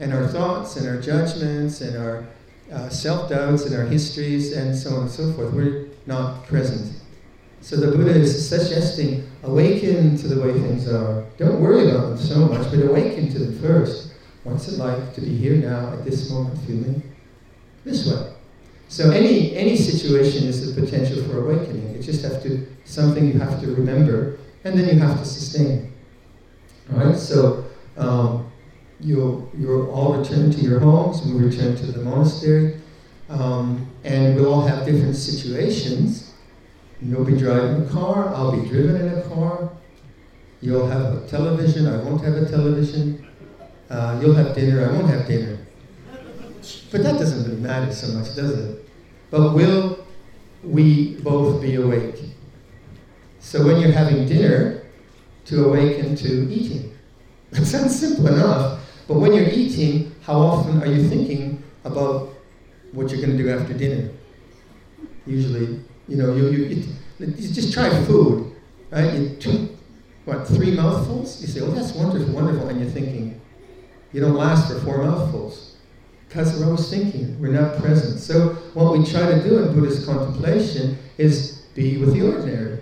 and 0.00 0.12
our 0.12 0.26
thoughts 0.26 0.76
and 0.76 0.88
our 0.88 1.00
judgments 1.00 1.80
and 1.80 1.96
our 1.96 2.26
uh, 2.72 2.88
self 2.88 3.28
doubts 3.28 3.66
and 3.66 3.74
our 3.76 3.84
histories 3.84 4.56
and 4.56 4.74
so 4.74 4.96
on 4.96 5.02
and 5.02 5.10
so 5.10 5.32
forth. 5.34 5.52
We're 5.52 5.88
not 6.06 6.46
present. 6.46 7.00
So 7.60 7.76
the 7.76 7.96
Buddha 7.96 8.10
is 8.10 8.48
suggesting 8.48 9.26
awaken 9.42 10.16
to 10.18 10.28
the 10.28 10.40
way 10.40 10.52
things 10.52 10.88
are. 10.88 11.24
Don't 11.38 11.60
worry 11.60 11.88
about 11.88 12.08
them 12.08 12.18
so 12.18 12.46
much, 12.46 12.70
but 12.70 12.82
awaken 12.82 13.30
to 13.32 13.38
them 13.38 13.58
first. 13.60 14.12
What's 14.44 14.68
it 14.68 14.78
like 14.78 15.14
to 15.14 15.22
be 15.22 15.34
here 15.34 15.56
now 15.56 15.92
at 15.92 16.04
this 16.04 16.30
moment 16.30 16.58
feeling 16.66 17.02
this 17.84 18.06
way? 18.06 18.32
So 18.88 19.10
any 19.10 19.56
any 19.56 19.76
situation 19.76 20.46
is 20.46 20.74
the 20.74 20.80
potential 20.80 21.22
for 21.24 21.38
awakening. 21.38 21.94
You 21.94 22.02
just 22.02 22.22
have 22.22 22.42
to 22.42 22.66
something 22.84 23.26
you 23.26 23.38
have 23.38 23.60
to 23.60 23.74
remember, 23.74 24.38
and 24.64 24.78
then 24.78 24.86
you 24.86 25.00
have 25.00 25.18
to 25.18 25.24
sustain. 25.24 25.93
Right. 26.88 27.16
So 27.16 27.64
um, 27.96 28.50
you'll 29.00 29.50
you'll 29.56 29.90
all 29.90 30.18
return 30.18 30.50
to 30.50 30.60
your 30.60 30.80
homes. 30.80 31.22
we'll 31.22 31.38
return 31.38 31.76
to 31.76 31.86
the 31.86 32.02
monastery, 32.02 32.80
um, 33.28 33.90
and 34.04 34.36
we'll 34.36 34.52
all 34.52 34.66
have 34.66 34.84
different 34.84 35.16
situations. 35.16 36.34
You'll 37.00 37.24
be 37.24 37.36
driving 37.36 37.86
a 37.86 37.90
car. 37.90 38.34
I'll 38.34 38.60
be 38.60 38.68
driven 38.68 38.96
in 38.96 39.18
a 39.18 39.22
car. 39.22 39.70
You'll 40.60 40.86
have 40.86 41.14
a 41.14 41.28
television. 41.28 41.86
I 41.86 41.96
won't 41.98 42.22
have 42.24 42.34
a 42.34 42.48
television. 42.48 43.26
Uh, 43.90 44.18
you'll 44.22 44.34
have 44.34 44.54
dinner. 44.54 44.88
I 44.88 44.92
won't 44.92 45.08
have 45.08 45.26
dinner. 45.26 45.58
But 46.90 47.02
that 47.02 47.18
doesn't 47.18 47.44
really 47.44 47.60
matter 47.60 47.92
so 47.92 48.12
much, 48.18 48.34
does 48.34 48.58
it? 48.58 48.88
But 49.30 49.52
will 49.52 50.06
we 50.62 51.16
both 51.16 51.60
be 51.60 51.74
awake? 51.74 52.16
So 53.40 53.66
when 53.66 53.80
you're 53.80 53.92
having 53.92 54.26
dinner, 54.26 54.83
to 55.46 55.64
awaken 55.66 56.16
to 56.16 56.52
eating. 56.52 56.90
That 57.50 57.66
sounds 57.66 58.00
simple 58.00 58.26
enough, 58.26 58.80
but 59.06 59.14
when 59.14 59.32
you're 59.32 59.48
eating, 59.48 60.12
how 60.22 60.40
often 60.40 60.82
are 60.82 60.86
you 60.86 61.08
thinking 61.08 61.62
about 61.84 62.30
what 62.90 63.10
you're 63.10 63.24
going 63.24 63.36
to 63.36 63.42
do 63.42 63.48
after 63.48 63.72
dinner? 63.74 64.10
Usually, 65.24 65.80
you 66.08 66.16
know, 66.16 66.34
you, 66.34 66.48
you, 66.48 66.84
it, 67.20 67.38
you 67.38 67.52
just 67.52 67.72
try 67.72 67.90
food, 68.06 68.56
right? 68.90 69.14
You 69.14 69.36
two, 69.36 69.76
what, 70.24 70.48
three 70.48 70.74
mouthfuls? 70.74 71.40
You 71.40 71.46
say, 71.46 71.60
oh, 71.60 71.70
that's 71.70 71.92
wonderful, 71.92 72.34
wonderful, 72.34 72.68
and 72.68 72.80
you're 72.80 72.90
thinking, 72.90 73.40
you 74.12 74.20
don't 74.20 74.34
last 74.34 74.72
for 74.72 74.80
four 74.80 75.04
mouthfuls. 75.04 75.76
Because 76.28 76.58
we're 76.58 76.66
always 76.66 76.90
thinking, 76.90 77.38
we're 77.40 77.52
not 77.52 77.80
present. 77.80 78.18
So, 78.18 78.54
what 78.74 78.98
we 78.98 79.04
try 79.04 79.26
to 79.26 79.42
do 79.42 79.58
in 79.62 79.74
Buddhist 79.74 80.06
contemplation 80.06 80.98
is 81.18 81.62
be 81.74 81.98
with 81.98 82.14
the 82.14 82.22
ordinary. 82.32 82.80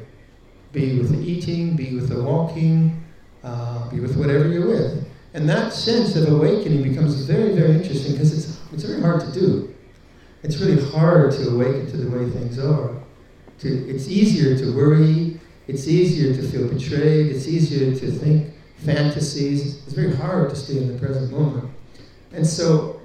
Be 0.72 0.98
with 0.98 1.10
the 1.10 1.18
eating, 1.18 1.76
be 1.76 1.94
with 1.94 2.08
the 2.08 2.22
walking, 2.22 3.04
uh, 3.44 3.88
be 3.90 4.00
with 4.00 4.16
whatever 4.16 4.48
you're 4.48 4.66
with. 4.66 5.06
And 5.34 5.48
that 5.48 5.72
sense 5.72 6.16
of 6.16 6.28
awakening 6.28 6.82
becomes 6.82 7.14
very, 7.24 7.54
very 7.54 7.72
interesting 7.72 8.12
because 8.12 8.32
it's, 8.36 8.60
it's 8.72 8.84
very 8.84 9.00
hard 9.00 9.20
to 9.20 9.32
do. 9.32 9.74
It's 10.42 10.58
really 10.58 10.82
hard 10.90 11.32
to 11.32 11.50
awaken 11.50 11.86
to 11.90 11.96
the 11.96 12.10
way 12.10 12.28
things 12.30 12.58
are. 12.58 12.90
To, 13.60 13.88
it's 13.88 14.08
easier 14.08 14.58
to 14.58 14.76
worry, 14.76 15.40
it's 15.68 15.86
easier 15.86 16.34
to 16.34 16.42
feel 16.42 16.68
betrayed, 16.68 17.28
it's 17.28 17.46
easier 17.46 17.94
to 17.94 18.10
think 18.10 18.52
fantasies. 18.78 19.84
It's 19.84 19.94
very 19.94 20.14
hard 20.14 20.50
to 20.50 20.56
stay 20.56 20.78
in 20.78 20.92
the 20.92 20.98
present 20.98 21.30
moment. 21.30 21.70
And 22.32 22.46
so, 22.46 23.00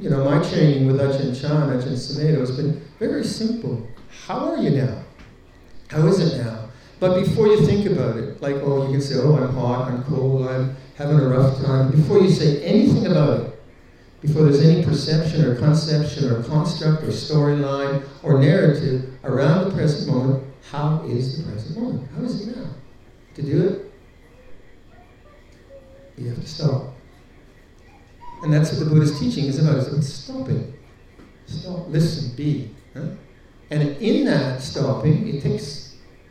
you 0.00 0.10
know, 0.10 0.24
my 0.24 0.42
training 0.48 0.86
with 0.86 0.96
Ajahn 1.00 1.38
Chah 1.40 1.68
and 1.68 1.80
Ajahn 1.80 1.92
Sumedho 1.92 2.40
has 2.40 2.56
been 2.56 2.82
very 2.98 3.24
simple. 3.24 3.86
How 4.26 4.50
are 4.50 4.56
you 4.58 4.70
now? 4.70 5.04
How 5.88 6.06
is 6.06 6.18
it 6.18 6.42
now? 6.42 6.59
But 7.00 7.24
before 7.24 7.46
you 7.46 7.64
think 7.64 7.86
about 7.86 8.18
it, 8.18 8.42
like, 8.42 8.56
oh, 8.56 8.84
you 8.86 8.92
can 8.92 9.00
say, 9.00 9.14
oh, 9.16 9.34
I'm 9.34 9.54
hot, 9.54 9.90
I'm 9.90 10.04
cold, 10.04 10.46
I'm 10.46 10.76
having 10.96 11.18
a 11.18 11.28
rough 11.28 11.58
time, 11.64 11.90
before 11.90 12.20
you 12.20 12.30
say 12.30 12.62
anything 12.62 13.06
about 13.06 13.40
it, 13.40 13.62
before 14.20 14.42
there's 14.42 14.60
any 14.60 14.84
perception 14.84 15.46
or 15.46 15.54
conception 15.56 16.30
or 16.30 16.42
construct 16.42 17.02
or 17.02 17.06
storyline 17.06 18.06
or 18.22 18.38
narrative 18.38 19.10
around 19.24 19.64
the 19.64 19.74
present 19.74 20.14
moment, 20.14 20.44
how 20.70 21.02
is 21.06 21.38
the 21.38 21.50
present 21.50 21.78
moment? 21.78 22.06
How 22.14 22.22
is 22.22 22.46
it 22.46 22.54
now? 22.54 22.66
To 23.36 23.42
do 23.42 23.68
it, 23.68 23.92
you 26.18 26.28
have 26.28 26.40
to 26.40 26.46
stop. 26.46 26.94
And 28.42 28.52
that's 28.52 28.72
what 28.72 28.80
the 28.80 28.90
Buddha's 28.90 29.18
teaching 29.18 29.46
is 29.46 29.58
about, 29.58 29.78
is 29.78 29.88
it's 29.94 30.12
stopping. 30.12 30.74
Stop, 31.46 31.88
listen, 31.88 32.36
be. 32.36 32.70
Huh? 32.92 33.06
And 33.70 33.82
in 33.96 34.26
that 34.26 34.60
stopping, 34.60 35.34
it 35.34 35.42
takes 35.42 35.89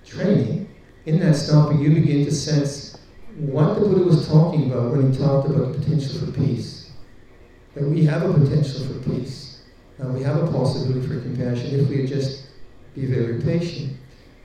training. 0.10 0.68
In 1.06 1.20
that 1.20 1.36
stopping, 1.36 1.80
you 1.80 1.90
begin 1.92 2.26
to 2.26 2.32
sense 2.32 2.98
what 3.38 3.76
the 3.76 3.82
Buddha 3.82 4.04
was 4.04 4.28
talking 4.28 4.72
about 4.72 4.92
when 4.92 5.12
he 5.12 5.18
talked 5.18 5.50
about 5.50 5.74
the 5.74 5.80
potential 5.80 6.20
for 6.20 6.32
peace. 6.32 6.92
That 7.76 7.86
we 7.86 8.06
have 8.06 8.24
a 8.24 8.34
potential 8.34 8.86
for 8.86 9.10
peace. 9.10 9.64
Uh, 10.02 10.08
we 10.10 10.24
have 10.24 10.38
a 10.42 10.52
possibility 10.52 11.08
for 11.08 11.20
compassion 11.22 11.80
if 11.80 11.90
we 11.90 12.06
just 12.06 12.48
be 12.96 13.06
very 13.06 13.42
patient. 13.42 13.98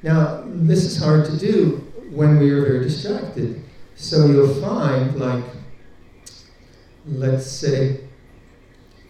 Now, 0.02 0.44
this 0.46 0.84
is 0.84 1.02
hard 1.02 1.24
to 1.26 1.36
do 1.38 1.76
when 2.10 2.38
we 2.38 2.50
are 2.50 2.62
very 2.62 2.84
distracted. 2.84 3.62
So 3.96 4.26
you'll 4.26 4.60
find, 4.60 5.18
like, 5.18 5.44
let's 7.06 7.46
say, 7.46 8.00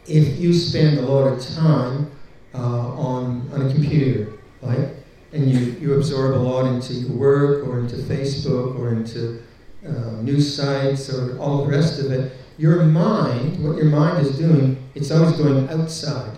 if 0.06 0.38
you 0.38 0.52
spend 0.52 0.98
a 0.98 1.02
lot 1.02 1.32
of 1.32 1.42
time 1.42 2.10
uh, 2.54 2.58
on, 2.58 3.50
on 3.52 3.66
a 3.66 3.72
computer, 3.72 4.32
right, 4.62 4.90
and 5.34 5.50
you, 5.50 5.58
you 5.80 5.94
absorb 5.94 6.34
a 6.34 6.36
lot 6.36 6.64
into 6.64 6.94
your 6.94 7.12
work 7.12 7.68
or 7.68 7.80
into 7.80 7.96
Facebook 7.96 8.78
or 8.78 8.94
into 8.94 9.42
uh, 9.86 10.22
news 10.22 10.56
sites 10.56 11.12
or 11.12 11.38
all 11.38 11.64
the 11.64 11.70
rest 11.70 12.00
of 12.00 12.10
it, 12.10 12.32
your 12.56 12.84
mind, 12.84 13.62
what 13.62 13.76
your 13.76 13.86
mind 13.86 14.26
is 14.26 14.38
doing, 14.38 14.82
it's 14.94 15.10
always 15.10 15.36
going 15.36 15.68
outside 15.68 16.34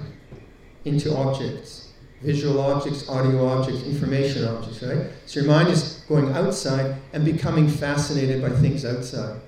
into 0.85 1.15
objects 1.15 1.87
visual 2.23 2.61
objects, 2.61 3.09
audio 3.09 3.47
objects, 3.47 3.85
information 3.85 4.47
objects, 4.47 4.83
right? 4.83 5.07
So 5.27 5.41
your 5.41 5.49
mind 5.49 5.69
is 5.69 6.05
going 6.09 6.33
outside 6.33 6.97
and 7.13 7.25
becoming 7.25 7.69
fascinated 7.69 8.43
by 8.43 8.51
things 8.51 8.85
outside. 8.85 9.41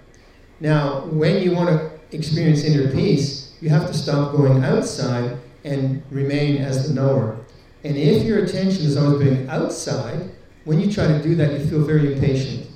Now, 0.60 1.06
when 1.06 1.42
you 1.42 1.52
want 1.52 1.70
to 1.70 2.16
experience 2.16 2.64
inner 2.64 2.90
peace, 2.92 3.56
you 3.60 3.68
have 3.70 3.86
to 3.86 3.94
stop 3.94 4.36
going 4.36 4.64
outside 4.64 5.38
and 5.64 6.02
remain 6.10 6.58
as 6.58 6.88
the 6.88 6.94
knower. 6.94 7.38
And 7.84 7.96
if 7.96 8.24
your 8.24 8.44
attention 8.44 8.84
is 8.84 8.96
always 8.96 9.28
being 9.28 9.48
outside, 9.48 10.30
when 10.64 10.80
you 10.80 10.92
try 10.92 11.06
to 11.06 11.22
do 11.22 11.34
that, 11.36 11.52
you 11.52 11.66
feel 11.66 11.84
very 11.84 12.12
impatient. 12.12 12.66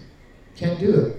Can't 0.57 0.79
do 0.79 0.95
it 1.01 1.17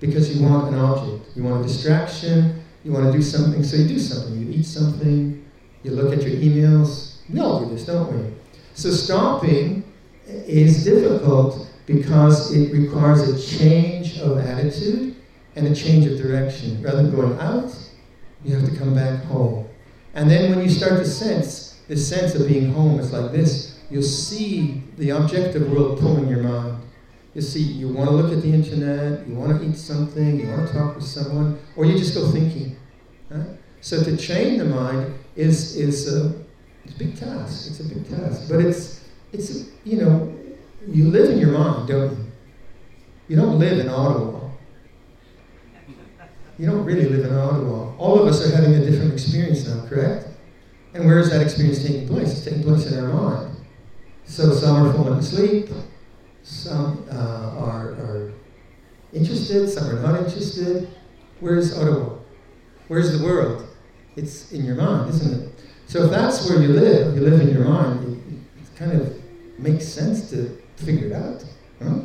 because 0.00 0.34
you 0.34 0.46
want 0.46 0.72
an 0.72 0.78
object. 0.78 1.36
You 1.36 1.44
want 1.44 1.64
a 1.64 1.68
distraction. 1.68 2.62
You 2.84 2.92
want 2.92 3.06
to 3.06 3.12
do 3.12 3.22
something, 3.22 3.62
so 3.62 3.76
you 3.76 3.88
do 3.88 3.98
something. 3.98 4.40
You 4.40 4.58
eat 4.58 4.64
something. 4.64 5.44
You 5.82 5.90
look 5.90 6.12
at 6.12 6.22
your 6.22 6.36
emails. 6.36 7.18
We 7.28 7.40
all 7.40 7.64
do 7.64 7.70
this, 7.70 7.84
don't 7.84 8.12
we? 8.12 8.34
So 8.74 8.90
stopping 8.90 9.84
is 10.26 10.84
difficult 10.84 11.68
because 11.86 12.52
it 12.52 12.72
requires 12.72 13.28
a 13.28 13.58
change 13.58 14.18
of 14.18 14.38
attitude 14.38 15.16
and 15.56 15.66
a 15.66 15.74
change 15.74 16.06
of 16.06 16.18
direction. 16.18 16.82
Rather 16.82 17.02
than 17.02 17.10
going 17.14 17.38
out, 17.38 17.74
you 18.44 18.54
have 18.54 18.68
to 18.68 18.76
come 18.76 18.94
back 18.94 19.24
home. 19.24 19.68
And 20.14 20.30
then 20.30 20.54
when 20.54 20.64
you 20.64 20.70
start 20.70 20.98
to 20.98 21.06
sense 21.06 21.75
this 21.88 22.08
sense 22.08 22.34
of 22.34 22.48
being 22.48 22.72
home, 22.72 22.98
it's 22.98 23.12
like 23.12 23.32
this. 23.32 23.78
You'll 23.90 24.02
see 24.02 24.82
the 24.96 25.10
objective 25.10 25.70
world 25.70 26.00
pulling 26.00 26.28
your 26.28 26.42
mind. 26.42 26.82
You 27.34 27.42
see, 27.42 27.62
you 27.62 27.88
want 27.88 28.08
to 28.08 28.16
look 28.16 28.32
at 28.32 28.42
the 28.42 28.52
internet, 28.52 29.26
you 29.28 29.34
want 29.34 29.60
to 29.60 29.68
eat 29.68 29.76
something, 29.76 30.40
you 30.40 30.48
want 30.48 30.66
to 30.68 30.72
talk 30.72 30.96
with 30.96 31.04
someone, 31.04 31.58
or 31.76 31.84
you 31.84 31.96
just 31.96 32.14
go 32.14 32.30
thinking. 32.30 32.76
So 33.80 34.02
to 34.02 34.16
train 34.16 34.58
the 34.58 34.64
mind 34.64 35.14
is 35.36 35.76
is 35.76 36.12
a, 36.12 36.34
it's 36.84 36.94
a 36.94 36.98
big 36.98 37.16
task. 37.16 37.70
It's 37.70 37.80
a 37.80 37.84
big 37.84 38.08
task, 38.08 38.48
but 38.50 38.60
it's 38.60 39.04
it's 39.32 39.68
you 39.84 39.98
know 39.98 40.34
you 40.88 41.04
live 41.04 41.30
in 41.30 41.38
your 41.38 41.52
mind, 41.52 41.88
don't 41.88 42.10
you? 42.10 42.24
You 43.28 43.36
don't 43.36 43.58
live 43.58 43.78
in 43.78 43.88
Ottawa. 43.88 44.50
You 46.58 46.66
don't 46.66 46.84
really 46.84 47.08
live 47.08 47.26
in 47.26 47.36
Ottawa. 47.36 47.94
All 47.98 48.18
of 48.20 48.26
us 48.26 48.44
are 48.46 48.54
having 48.56 48.74
a 48.74 48.84
different 48.88 49.12
experience 49.12 49.66
now, 49.68 49.84
correct? 49.86 50.25
And 50.96 51.04
where 51.04 51.18
is 51.18 51.28
that 51.30 51.42
experience 51.42 51.84
taking 51.84 52.08
place? 52.08 52.32
It's 52.32 52.44
taking 52.44 52.62
place 52.62 52.90
in 52.90 52.98
our 52.98 53.12
mind. 53.12 53.54
So 54.24 54.50
some 54.52 54.86
are 54.86 54.92
falling 54.94 55.18
asleep, 55.18 55.68
some 56.42 57.06
uh, 57.12 57.54
are, 57.58 57.90
are 57.90 58.32
interested, 59.12 59.68
some 59.68 59.90
are 59.90 60.00
not 60.00 60.24
interested. 60.24 60.88
Where's 61.40 61.76
Ottawa? 61.78 62.16
Where's 62.88 63.16
the 63.16 63.22
world? 63.22 63.68
It's 64.16 64.52
in 64.52 64.64
your 64.64 64.76
mind, 64.76 65.10
isn't 65.10 65.42
it? 65.42 65.52
So 65.86 66.04
if 66.04 66.10
that's 66.10 66.48
where 66.48 66.62
you 66.62 66.68
live, 66.68 67.14
you 67.14 67.20
live 67.20 67.42
in 67.42 67.50
your 67.50 67.64
mind, 67.64 68.02
it, 68.02 68.62
it 68.62 68.76
kind 68.76 68.92
of 68.92 69.14
makes 69.58 69.86
sense 69.86 70.30
to 70.30 70.58
figure 70.76 71.08
it 71.08 71.12
out, 71.12 71.44
huh? 71.82 72.00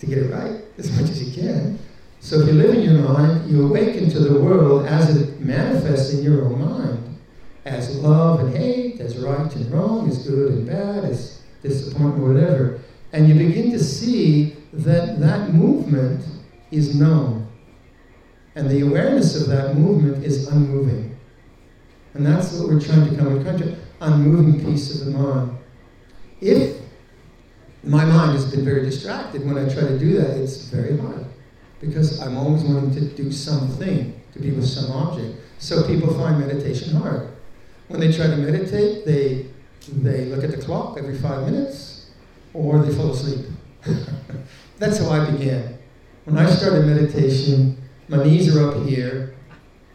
to 0.00 0.06
get 0.06 0.18
it 0.18 0.32
right 0.32 0.60
as 0.76 0.90
much 1.00 1.08
as 1.08 1.22
you 1.22 1.40
can. 1.40 1.78
So 2.18 2.40
if 2.40 2.48
you 2.48 2.54
live 2.54 2.74
in 2.74 2.82
your 2.82 3.00
mind, 3.08 3.48
you 3.48 3.64
awaken 3.64 4.10
to 4.10 4.18
the 4.18 4.40
world 4.40 4.86
as 4.86 5.16
it 5.16 5.40
manifests 5.40 6.14
in 6.14 6.24
your 6.24 6.44
own 6.44 6.60
mind, 6.60 7.07
as 7.68 7.96
love 7.98 8.40
and 8.40 8.56
hate, 8.56 9.00
as 9.00 9.16
right 9.18 9.54
and 9.54 9.72
wrong, 9.72 10.08
as 10.08 10.26
good 10.26 10.52
and 10.52 10.66
bad, 10.66 11.04
as 11.04 11.42
disappointment, 11.62 12.34
whatever. 12.34 12.80
And 13.12 13.28
you 13.28 13.34
begin 13.34 13.70
to 13.72 13.78
see 13.82 14.56
that 14.72 15.20
that 15.20 15.54
movement 15.54 16.24
is 16.70 16.98
known. 16.98 17.48
And 18.54 18.68
the 18.70 18.80
awareness 18.80 19.40
of 19.40 19.48
that 19.48 19.76
movement 19.76 20.24
is 20.24 20.48
unmoving. 20.48 21.16
And 22.14 22.26
that's 22.26 22.52
what 22.52 22.68
we're 22.68 22.80
trying 22.80 23.08
to 23.08 23.16
come. 23.16 23.34
We're 23.34 23.42
trying 23.42 23.76
unmoving 24.00 24.64
peace 24.64 25.00
of 25.00 25.06
the 25.06 25.18
mind. 25.18 25.58
If 26.40 26.78
my 27.82 28.04
mind 28.04 28.32
has 28.32 28.50
been 28.50 28.64
very 28.64 28.82
distracted. 28.82 29.46
When 29.46 29.56
I 29.56 29.72
try 29.72 29.82
to 29.82 29.98
do 29.98 30.18
that, 30.18 30.36
it's 30.36 30.64
very 30.64 30.98
hard 30.98 31.26
because 31.80 32.20
I'm 32.20 32.36
always 32.36 32.62
wanting 32.64 32.92
to 32.94 33.00
do 33.14 33.30
something, 33.30 34.20
to 34.32 34.38
be 34.38 34.50
with 34.50 34.66
some 34.66 34.90
object. 34.92 35.36
So 35.58 35.86
people 35.86 36.12
find 36.14 36.40
meditation 36.40 36.96
hard. 36.96 37.28
When 37.88 38.00
they 38.00 38.12
try 38.12 38.26
to 38.26 38.36
meditate, 38.36 39.04
they, 39.04 39.46
they 39.88 40.26
look 40.26 40.44
at 40.44 40.50
the 40.50 40.58
clock 40.58 40.98
every 40.98 41.18
five 41.18 41.44
minutes 41.50 42.10
or 42.54 42.78
they 42.78 42.94
fall 42.94 43.12
asleep. 43.12 43.46
That's 44.78 44.98
how 44.98 45.10
I 45.10 45.30
began. 45.30 45.78
When 46.24 46.36
I 46.36 46.48
started 46.48 46.86
meditation, 46.86 47.76
my 48.08 48.22
knees 48.22 48.54
are 48.54 48.68
up 48.68 48.86
here, 48.86 49.34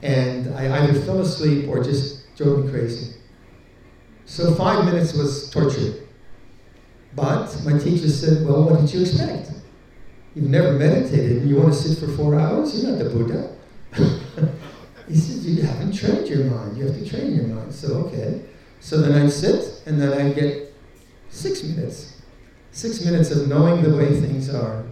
and 0.02 0.54
I 0.56 0.84
either 0.84 1.00
fell 1.02 1.20
asleep 1.20 1.68
or 1.70 1.84
just 1.84 2.36
drove 2.36 2.66
me 2.66 2.72
crazy. 2.72 3.16
So 4.26 4.54
five 4.56 4.86
minutes 4.86 5.14
was 5.14 5.50
torture. 5.52 5.94
But 7.16 7.56
my 7.64 7.78
teacher 7.78 8.10
said, 8.10 8.46
Well, 8.46 8.64
what 8.64 8.82
did 8.82 8.94
you 8.94 9.02
expect? 9.02 9.52
You've 10.36 10.50
never 10.50 10.74
meditated 10.74 11.44
and 11.44 11.50
you 11.50 11.58
want 11.58 11.74
to 11.74 11.80
sit 11.80 12.00
for 12.00 12.12
four 12.16 12.40
hours? 12.40 12.82
You're 12.82 12.92
not 12.92 13.04
the 13.04 13.10
Buddha. 13.10 13.56
he 15.08 15.16
says, 15.16 15.46
You 15.46 15.64
haven't 15.64 15.94
trained 15.94 16.28
your 16.28 16.46
mind. 16.46 16.78
You 16.78 16.86
have 16.88 16.98
to 16.98 17.10
train 17.10 17.36
your 17.36 17.48
mind. 17.48 17.74
So, 17.74 17.94
okay. 18.06 18.42
So 18.80 19.02
then 19.02 19.22
I'd 19.22 19.32
sit 19.32 19.82
and 19.86 20.02
then 20.02 20.14
I'd 20.14 20.36
get 20.36 20.74
six 21.30 21.64
minutes. 21.64 22.22
Six 22.72 23.06
minutes 23.06 23.32
of 23.32 23.48
knowing 23.48 23.82
the 23.82 23.96
way 23.96 24.20
things 24.20 24.54
are. 24.54 24.84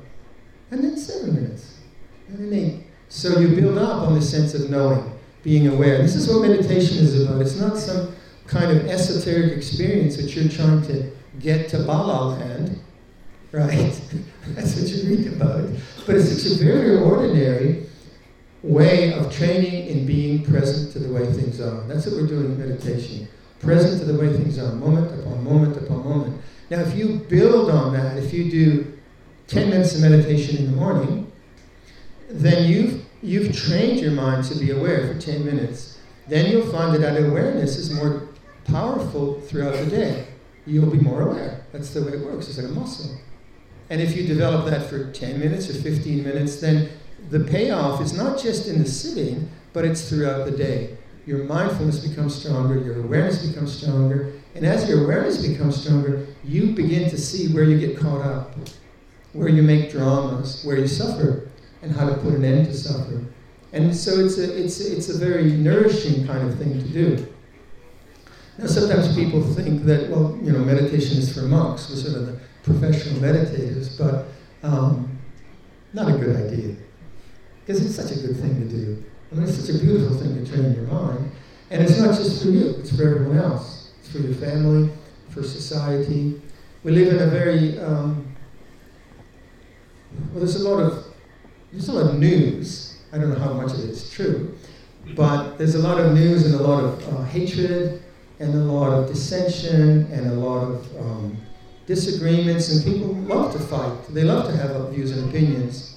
And 0.70 0.84
then 0.84 0.98
seven 0.98 1.36
minutes. 1.36 1.80
And 2.28 2.40
then 2.40 2.60
eight. 2.60 2.84
So 3.10 3.40
you 3.40 3.50
build 3.50 3.78
up 3.78 4.08
on 4.08 4.14
the 4.14 4.22
sense 4.22 4.54
of 4.54 4.70
knowing, 4.70 5.12
being 5.44 5.68
aware. 5.68 5.98
This 5.98 6.16
is 6.16 6.30
what 6.30 6.48
meditation 6.48 7.00
is 7.00 7.22
about. 7.22 7.42
It's 7.42 7.60
not 7.60 7.78
some 7.78 8.16
kind 8.48 8.72
of 8.72 8.86
esoteric 8.86 9.52
experience 9.54 10.16
that 10.18 10.34
you're 10.36 10.50
trying 10.50 10.82
to 10.84 11.12
get 11.40 11.70
to 11.70 11.80
Bala 11.84 12.36
land, 12.36 12.80
right? 13.52 14.02
That's 14.48 14.76
what 14.80 14.90
you 14.90 15.10
read 15.10 15.28
about. 15.34 15.70
But 16.06 16.16
it's 16.16 16.42
such 16.42 16.54
a 16.54 16.64
very 16.64 16.98
ordinary 16.98 17.88
way 18.64 19.14
of 19.14 19.34
training 19.34 19.88
in 19.88 20.06
being 20.06 20.44
present 20.44 20.92
to 20.94 21.00
the 21.00 21.12
way 21.12 21.26
things 21.34 21.60
are. 21.60 21.82
That's 21.88 22.06
what 22.06 22.16
we're 22.16 22.28
doing 22.28 22.46
in 22.46 22.60
meditation. 22.60 23.28
Present 23.60 24.00
to 24.00 24.06
the 24.06 24.20
way 24.20 24.32
things 24.34 24.58
are, 24.60 24.74
moment 24.74 25.20
upon 25.20 25.44
moment 25.44 25.78
upon 25.78 26.04
moment. 26.04 26.42
Now, 26.70 26.80
if 26.80 26.96
you 26.96 27.20
build 27.30 27.70
on 27.70 27.94
that, 27.94 28.18
if 28.18 28.34
you 28.34 28.50
do 28.50 28.98
10 29.48 29.70
minutes 29.70 29.96
of 29.96 30.02
meditation 30.02 30.58
in 30.58 30.72
the 30.72 30.78
morning, 30.78 31.32
then 32.30 32.70
you've, 32.70 33.04
you've 33.22 33.56
trained 33.56 34.00
your 34.00 34.12
mind 34.12 34.46
to 34.46 34.58
be 34.58 34.72
aware 34.72 35.08
for 35.08 35.20
10 35.20 35.46
minutes. 35.46 36.00
Then 36.28 36.50
you'll 36.50 36.72
find 36.72 36.94
that 36.94 37.02
that 37.02 37.22
awareness 37.22 37.78
is 37.78 37.92
more 37.92 38.30
powerful 38.66 39.42
throughout 39.42 39.76
the 39.76 39.88
day 39.88 40.28
you'll 40.66 40.90
be 40.90 41.00
more 41.00 41.22
aware. 41.24 41.66
That's 41.72 41.94
the 41.94 42.04
way 42.04 42.14
it 42.14 42.20
works. 42.26 42.48
It's 42.48 42.58
like 42.58 42.68
a 42.68 42.70
muscle. 42.70 43.18
And 43.90 44.02
if 44.02 44.16
you 44.16 44.26
develop 44.26 44.66
that 44.68 44.90
for 44.90 45.12
10 45.12 45.40
minutes 45.40 45.70
or 45.70 45.74
15 45.74 46.24
minutes, 46.24 46.62
then 46.62 46.90
the 47.30 47.40
payoff 47.40 48.02
is 48.02 48.14
not 48.14 48.40
just 48.40 48.68
in 48.68 48.82
the 48.82 48.90
sitting, 48.90 49.50
but 49.74 49.86
it's 49.86 50.10
throughout 50.10 50.46
the 50.46 50.52
day. 50.52 50.98
Your 51.26 51.44
mindfulness 51.44 52.06
becomes 52.06 52.36
stronger, 52.36 52.80
your 52.80 53.00
awareness 53.04 53.46
becomes 53.46 53.78
stronger, 53.78 54.34
and 54.56 54.66
as 54.66 54.90
your 54.90 55.06
awareness 55.06 55.46
becomes 55.46 55.82
stronger, 55.82 56.28
you 56.44 56.74
begin 56.74 57.10
to 57.10 57.18
see 57.18 57.54
where 57.54 57.64
you 57.64 57.80
get 57.80 57.98
caught 57.98 58.22
up, 58.22 58.56
where 59.34 59.48
you 59.48 59.62
make 59.62 59.92
dramas, 59.92 60.64
where 60.66 60.78
you 60.78 60.88
suffer, 60.88 61.50
and 61.82 61.92
how 61.92 62.10
to 62.10 62.16
put 62.16 62.34
an 62.34 62.44
end 62.44 62.66
to 62.66 62.74
suffering. 62.74 63.32
And 63.74 63.96
so 63.96 64.20
it's 64.20 64.38
a, 64.38 64.64
it's, 64.64 64.80
it's 64.82 65.10
a 65.10 65.18
very 65.18 65.52
nourishing 65.52 66.28
kind 66.28 66.48
of 66.48 66.58
thing 66.58 66.74
to 66.74 66.88
do. 66.90 67.34
Now, 68.58 68.66
sometimes 68.66 69.16
people 69.16 69.42
think 69.42 69.86
that, 69.86 70.10
well, 70.10 70.38
you 70.42 70.52
know, 70.52 70.60
meditation 70.60 71.18
is 71.18 71.34
for 71.34 71.44
monks, 71.44 71.90
we're 71.90 71.96
sort 71.96 72.18
of 72.18 72.26
the 72.26 72.40
professional 72.64 73.22
meditators, 73.22 73.98
but 73.98 74.26
um, 74.68 75.18
not 75.94 76.14
a 76.14 76.18
good 76.18 76.36
idea. 76.36 76.76
Because 77.66 77.86
it's 77.86 77.96
such 77.96 78.18
a 78.18 78.28
good 78.28 78.38
thing 78.38 78.60
to 78.60 78.68
do. 78.68 79.04
I 79.32 79.36
mean, 79.36 79.48
it's 79.48 79.58
such 79.58 79.76
a 79.76 79.80
beautiful 79.80 80.18
thing 80.18 80.44
to 80.44 80.52
train 80.52 80.74
your 80.74 80.88
mind. 80.88 81.32
And 81.70 81.82
it's 81.82 82.00
not 82.00 82.16
just 82.16 82.44
for 82.44 82.50
you, 82.50 82.76
it's 82.80 82.96
for 82.96 83.04
everyone 83.04 83.38
else. 83.38 83.92
It's 84.00 84.12
for 84.12 84.20
your 84.20 84.36
family, 84.36 84.92
for 85.30 85.42
society. 85.44 86.42
We 86.84 86.92
live 86.92 87.14
in 87.14 87.22
a 87.22 87.28
very, 87.28 87.80
um, 87.80 88.36
well, 90.32 90.40
there's 90.40 90.58
a 90.58 90.68
lot 90.68 90.80
of, 90.80 91.06
there's 91.72 91.88
a 91.88 91.94
lot 91.94 92.14
of 92.14 92.20
news. 92.20 93.02
I 93.14 93.18
don't 93.18 93.30
know 93.30 93.40
how 93.40 93.54
much 93.54 93.72
of 93.72 93.80
it 93.80 93.90
is 93.90 94.12
true, 94.12 94.58
but 95.16 95.58
there's 95.58 95.76
a 95.76 95.80
lot 95.80 96.00
of 96.00 96.14
news 96.14 96.46
and 96.46 96.56
a 96.56 96.64
lot 96.64 96.84
of 96.84 97.08
uh, 97.14 97.24
hatred 97.24 98.02
and 98.40 98.54
a 98.54 98.58
lot 98.58 98.92
of 98.92 99.08
dissension 99.08 100.12
and 100.12 100.28
a 100.28 100.34
lot 100.34 100.64
of 100.64 100.98
um, 100.98 101.38
disagreements, 101.86 102.70
and 102.74 102.84
people 102.84 103.14
love 103.14 103.54
to 103.54 103.60
fight. 103.60 103.96
They 104.10 104.24
love 104.24 104.46
to 104.48 104.58
have 104.58 104.90
views 104.90 105.12
and 105.12 105.30
opinions. 105.30 105.91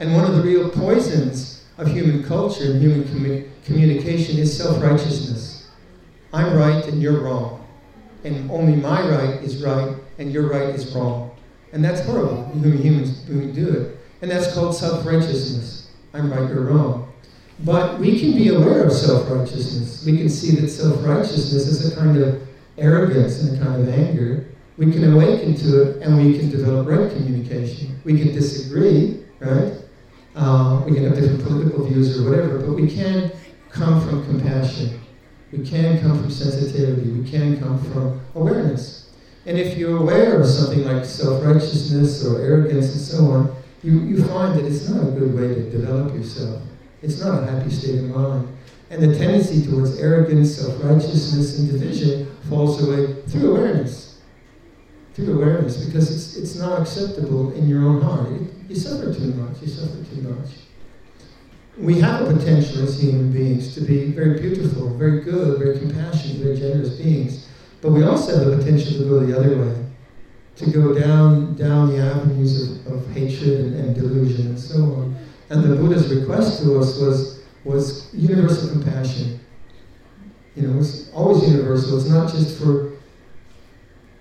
And 0.00 0.14
one 0.14 0.24
of 0.24 0.34
the 0.34 0.42
real 0.42 0.70
poisons 0.70 1.62
of 1.76 1.86
human 1.86 2.24
culture 2.24 2.64
and 2.64 2.80
human 2.80 3.04
commu- 3.04 3.48
communication 3.64 4.38
is 4.38 4.56
self 4.56 4.82
righteousness. 4.82 5.68
I'm 6.32 6.56
right 6.56 6.82
and 6.86 7.02
you're 7.02 7.20
wrong. 7.20 7.66
And 8.24 8.50
only 8.50 8.76
my 8.76 9.06
right 9.08 9.42
is 9.42 9.62
right 9.62 9.94
and 10.18 10.32
your 10.32 10.48
right 10.48 10.74
is 10.74 10.94
wrong. 10.94 11.30
And 11.72 11.84
that's 11.84 12.04
horrible 12.06 12.44
when 12.44 12.78
humans 12.78 13.22
we 13.28 13.52
do 13.52 13.68
it. 13.68 13.98
And 14.22 14.30
that's 14.30 14.54
called 14.54 14.74
self 14.74 15.04
righteousness. 15.06 15.90
I'm 16.14 16.32
right, 16.32 16.48
you're 16.48 16.64
wrong. 16.64 17.12
But 17.60 18.00
we 18.00 18.18
can 18.18 18.32
be 18.32 18.48
aware 18.48 18.84
of 18.84 18.92
self 18.92 19.30
righteousness. 19.30 20.04
We 20.06 20.16
can 20.16 20.30
see 20.30 20.56
that 20.56 20.68
self 20.70 21.04
righteousness 21.04 21.66
is 21.66 21.92
a 21.92 21.96
kind 21.96 22.16
of 22.16 22.42
arrogance 22.78 23.42
and 23.42 23.60
a 23.60 23.64
kind 23.64 23.82
of 23.82 23.94
anger. 23.94 24.46
We 24.78 24.90
can 24.90 25.12
awaken 25.12 25.54
to 25.56 25.82
it 25.82 26.02
and 26.02 26.16
we 26.16 26.38
can 26.38 26.48
develop 26.48 26.88
right 26.88 27.10
communication. 27.12 28.00
We 28.04 28.18
can 28.18 28.32
disagree, 28.32 29.24
right? 29.40 29.74
Uh, 30.40 30.82
we 30.86 30.94
can 30.94 31.04
have 31.04 31.14
different 31.14 31.44
political 31.44 31.84
views 31.84 32.18
or 32.18 32.30
whatever, 32.30 32.60
but 32.60 32.72
we 32.72 32.88
can 32.88 33.30
come 33.68 34.00
from 34.00 34.24
compassion. 34.24 34.98
We 35.52 35.58
can 35.66 36.00
come 36.00 36.18
from 36.18 36.30
sensitivity. 36.30 37.10
We 37.10 37.30
can 37.30 37.60
come 37.60 37.78
from 37.92 38.18
awareness. 38.34 39.10
And 39.44 39.58
if 39.58 39.76
you're 39.76 39.98
aware 39.98 40.40
of 40.40 40.46
something 40.46 40.82
like 40.84 41.04
self 41.04 41.44
righteousness 41.44 42.24
or 42.24 42.40
arrogance 42.40 42.90
and 42.92 43.00
so 43.02 43.30
on, 43.32 43.56
you, 43.82 44.00
you 44.00 44.24
find 44.24 44.58
that 44.58 44.64
it's 44.64 44.88
not 44.88 45.08
a 45.08 45.10
good 45.10 45.34
way 45.34 45.48
to 45.48 45.70
develop 45.70 46.14
yourself. 46.14 46.62
It's 47.02 47.22
not 47.22 47.42
a 47.42 47.46
happy 47.46 47.68
state 47.68 47.98
of 47.98 48.04
mind. 48.04 48.48
And 48.88 49.02
the 49.02 49.18
tendency 49.18 49.70
towards 49.70 49.98
arrogance, 49.98 50.56
self 50.56 50.82
righteousness, 50.82 51.58
and 51.58 51.70
division 51.70 52.34
falls 52.48 52.82
away 52.82 53.20
through 53.28 53.56
awareness. 53.56 54.09
Through 55.20 55.42
awareness, 55.42 55.84
because 55.84 56.10
it's, 56.10 56.36
it's 56.36 56.56
not 56.56 56.80
acceptable 56.80 57.52
in 57.52 57.68
your 57.68 57.84
own 57.84 58.00
heart. 58.00 58.30
You 58.68 58.74
suffer 58.74 59.12
too 59.12 59.34
much, 59.34 59.60
you 59.60 59.68
suffer 59.68 60.02
too 60.02 60.22
much. 60.22 60.48
We 61.76 62.00
have 62.00 62.22
a 62.22 62.32
potential 62.32 62.84
as 62.84 63.02
human 63.02 63.30
beings 63.30 63.74
to 63.74 63.82
be 63.82 64.12
very 64.12 64.40
beautiful, 64.40 64.96
very 64.96 65.20
good, 65.20 65.58
very 65.58 65.78
compassionate, 65.78 66.38
very 66.38 66.56
generous 66.56 66.96
beings. 66.96 67.48
But 67.82 67.92
we 67.92 68.02
also 68.02 68.38
have 68.38 68.46
the 68.46 68.56
potential 68.56 68.94
to 68.98 69.04
go 69.04 69.20
the 69.20 69.38
other 69.38 69.58
way, 69.58 69.84
to 70.56 70.70
go 70.70 70.94
down, 70.98 71.54
down 71.56 71.90
the 71.90 71.98
avenues 71.98 72.86
of, 72.86 72.92
of 72.92 73.10
hatred 73.10 73.60
and, 73.60 73.74
and 73.74 73.94
delusion 73.94 74.46
and 74.46 74.58
so 74.58 74.76
on. 74.76 75.16
And 75.50 75.64
the 75.64 75.76
Buddha's 75.76 76.10
request 76.14 76.62
to 76.62 76.78
us 76.78 76.98
was, 76.98 77.42
was 77.64 78.14
universal 78.14 78.70
compassion. 78.70 79.38
You 80.56 80.68
know, 80.68 80.78
it's 80.78 81.10
always 81.12 81.46
universal. 81.46 81.98
It's 81.98 82.08
not 82.08 82.30
just 82.32 82.58
for 82.58 82.92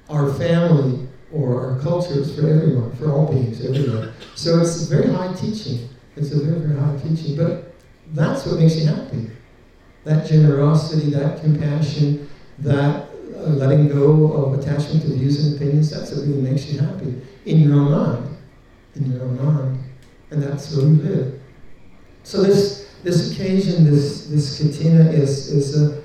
our 0.10 0.34
family 0.34 1.08
or 1.32 1.74
our 1.74 1.80
culture, 1.80 2.20
is 2.20 2.36
for 2.36 2.48
everyone, 2.48 2.96
for 2.96 3.12
all 3.12 3.32
beings, 3.32 3.64
everyone. 3.64 4.12
So 4.36 4.60
it's 4.60 4.84
very 4.84 5.12
high 5.14 5.34
teaching. 5.34 5.90
It's 6.16 6.32
a 6.32 6.40
very, 6.40 6.60
very 6.60 6.80
high 6.80 6.98
teaching. 6.98 7.38
But 7.38 7.76
that's 8.14 8.46
what 8.46 8.60
makes 8.60 8.76
you 8.78 8.88
happy. 8.88 9.30
That 10.06 10.28
generosity, 10.28 11.12
that 11.12 11.42
compassion, 11.42 12.30
that 12.60 13.10
uh, 13.36 13.50
letting 13.50 13.88
go 13.90 14.34
of 14.34 14.60
attachment 14.60 15.04
to 15.04 15.10
views 15.10 15.46
and 15.46 15.56
opinions, 15.56 15.92
that's 15.92 16.12
what 16.12 16.26
really 16.26 16.42
makes 16.42 16.66
you 16.66 16.80
happy 16.80 17.22
in 17.46 17.60
your 17.62 17.74
own 17.76 17.92
mind. 17.92 18.38
In 18.96 19.12
your 19.12 19.22
own 19.22 19.46
mind 19.46 19.80
and 20.32 20.44
that's 20.44 20.76
where 20.76 20.86
we 20.86 20.96
live. 20.96 21.40
So 22.24 22.44
this 22.44 22.90
this 23.04 23.32
occasion, 23.32 23.86
this 23.86 24.28
this 24.28 24.58
katina 24.58 25.10
is 25.12 25.52
is 25.52 25.82
a 25.82 26.04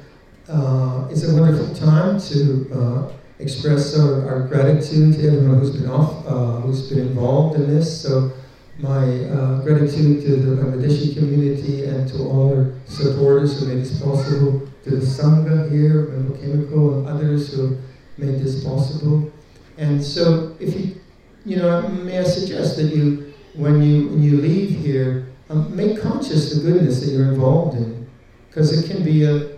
uh, 0.48 1.08
is 1.10 1.28
a 1.28 1.40
wonderful 1.40 1.74
time 1.74 2.20
to 2.20 2.70
uh, 2.74 3.12
express 3.44 3.98
our, 3.98 4.26
our, 4.26 4.48
gratitude 4.48 5.14
to 5.14 5.26
everyone 5.26 5.59
who's 5.59 5.76
been 5.76 5.90
off, 5.90 6.26
uh, 6.26 6.61
who's 6.62 6.88
been 6.88 7.00
involved 7.00 7.57
in 7.57 7.68
this. 7.68 8.02
So 8.02 8.33
my 8.78 9.04
uh, 9.26 9.61
gratitude 9.61 10.22
to 10.22 10.37
the 10.37 10.62
Bangladeshi 10.62 11.14
community 11.14 11.85
and 11.85 12.09
to 12.09 12.22
all 12.24 12.57
our 12.57 12.72
supporters 12.87 13.61
who 13.61 13.66
made 13.66 13.83
this 13.83 14.00
possible, 14.00 14.66
to 14.85 14.90
the 14.90 15.04
Sangha 15.04 15.70
here, 15.70 16.07
Rainbow 16.07 16.37
Chemical, 16.38 16.98
and 16.98 17.09
others 17.09 17.54
who 17.54 17.76
made 18.16 18.40
this 18.40 18.64
possible. 18.64 19.30
And 19.76 20.02
so, 20.02 20.57
if 20.59 20.74
you, 20.74 21.00
you 21.44 21.57
know, 21.57 21.87
may 21.88 22.20
I 22.20 22.24
suggest 22.24 22.76
that 22.76 22.94
you 22.94 23.35
when 23.54 23.83
you 23.83 24.09
when 24.09 24.22
you 24.22 24.38
leave 24.38 24.70
here, 24.80 25.26
um, 25.50 25.74
make 25.76 26.00
conscious 26.00 26.54
the 26.54 26.62
goodness 26.62 27.00
that 27.00 27.12
you're 27.12 27.33
involved 27.33 27.76
in, 27.76 28.09
because 28.48 28.72
it 28.72 28.90
can 28.90 29.04
be 29.04 29.24
a 29.24 29.53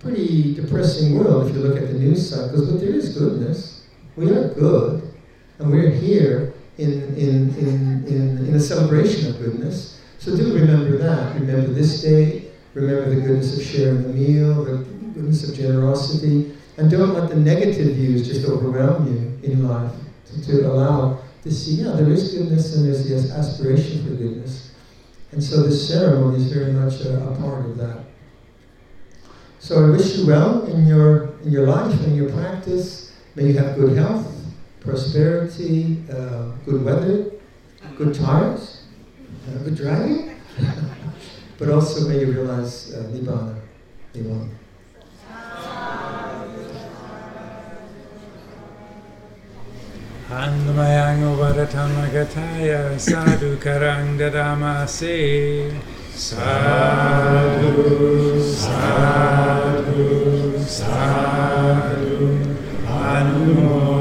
pretty 0.00 0.54
depressing 0.54 1.18
world 1.18 1.48
if 1.48 1.54
you 1.54 1.62
look 1.62 1.76
at 1.76 1.88
the 1.88 1.94
news 1.94 2.30
cycles. 2.30 2.70
But 2.70 2.80
there 2.80 2.94
is 2.94 3.16
goodness. 3.16 3.86
We 4.16 4.30
are 4.30 4.48
good, 4.48 5.14
And 5.58 5.70
we're 5.70 5.90
here 5.90 6.54
in, 6.78 7.14
in, 7.16 7.54
in, 7.56 8.06
in, 8.06 8.46
in 8.48 8.54
a 8.54 8.60
celebration 8.60 9.30
of 9.30 9.38
goodness. 9.38 10.00
So 10.18 10.36
do 10.36 10.54
remember 10.54 10.96
that. 10.98 11.34
Remember 11.34 11.68
this 11.72 12.02
day. 12.02 12.50
Remember 12.74 13.14
the 13.14 13.20
goodness 13.20 13.56
of 13.56 13.64
sharing 13.64 14.02
the 14.02 14.08
meal, 14.08 14.64
the 14.64 14.78
goodness 15.14 15.48
of 15.48 15.56
generosity. 15.56 16.56
And 16.76 16.90
don't 16.90 17.14
let 17.14 17.28
the 17.28 17.36
negative 17.36 17.96
views 17.96 18.26
just 18.26 18.48
overwhelm 18.48 19.06
you 19.06 19.50
in 19.50 19.68
life. 19.68 19.92
To, 20.26 20.46
to 20.46 20.70
allow 20.70 21.20
to 21.42 21.52
see, 21.52 21.82
yeah, 21.82 21.92
there 21.92 22.08
is 22.10 22.34
goodness 22.34 22.76
and 22.76 22.86
there's 22.86 23.08
this 23.08 23.30
aspiration 23.30 24.04
for 24.04 24.10
goodness. 24.10 24.74
And 25.32 25.42
so 25.42 25.62
this 25.62 25.88
ceremony 25.88 26.38
is 26.38 26.52
very 26.52 26.72
much 26.72 27.00
a, 27.00 27.22
a 27.28 27.36
part 27.36 27.66
of 27.66 27.76
that. 27.78 28.04
So 29.60 29.84
I 29.86 29.90
wish 29.90 30.16
you 30.16 30.26
well 30.26 30.64
in 30.66 30.86
your 30.86 31.34
in 31.42 31.50
your 31.50 31.66
life 31.66 31.92
and 32.06 32.16
your 32.16 32.30
practice. 32.30 33.12
May 33.34 33.48
you 33.48 33.58
have 33.58 33.76
good 33.76 33.96
health, 33.96 34.26
prosperity, 34.80 36.02
uh, 36.10 36.52
good 36.64 36.84
weather, 36.84 37.30
good 37.96 38.14
tires, 38.14 38.82
uh, 39.46 39.58
good 39.64 39.76
driving, 39.76 40.36
but 41.58 41.70
also 41.70 42.08
may 42.08 42.20
you 42.20 42.32
realize 42.32 42.94
uh, 42.94 43.02
nibbana, 43.10 43.60
nibbana. 44.14 44.48
Anmayang 50.28 51.24
Varatamagathaya 51.40 53.00
Sadhu 53.00 53.56
Karang 53.56 54.18
Dadamase 54.18 55.97
Sadhu 56.18 57.62
Sadhu 58.42 60.02
Sadhu 60.66 62.26
Anumodamase 62.90 63.97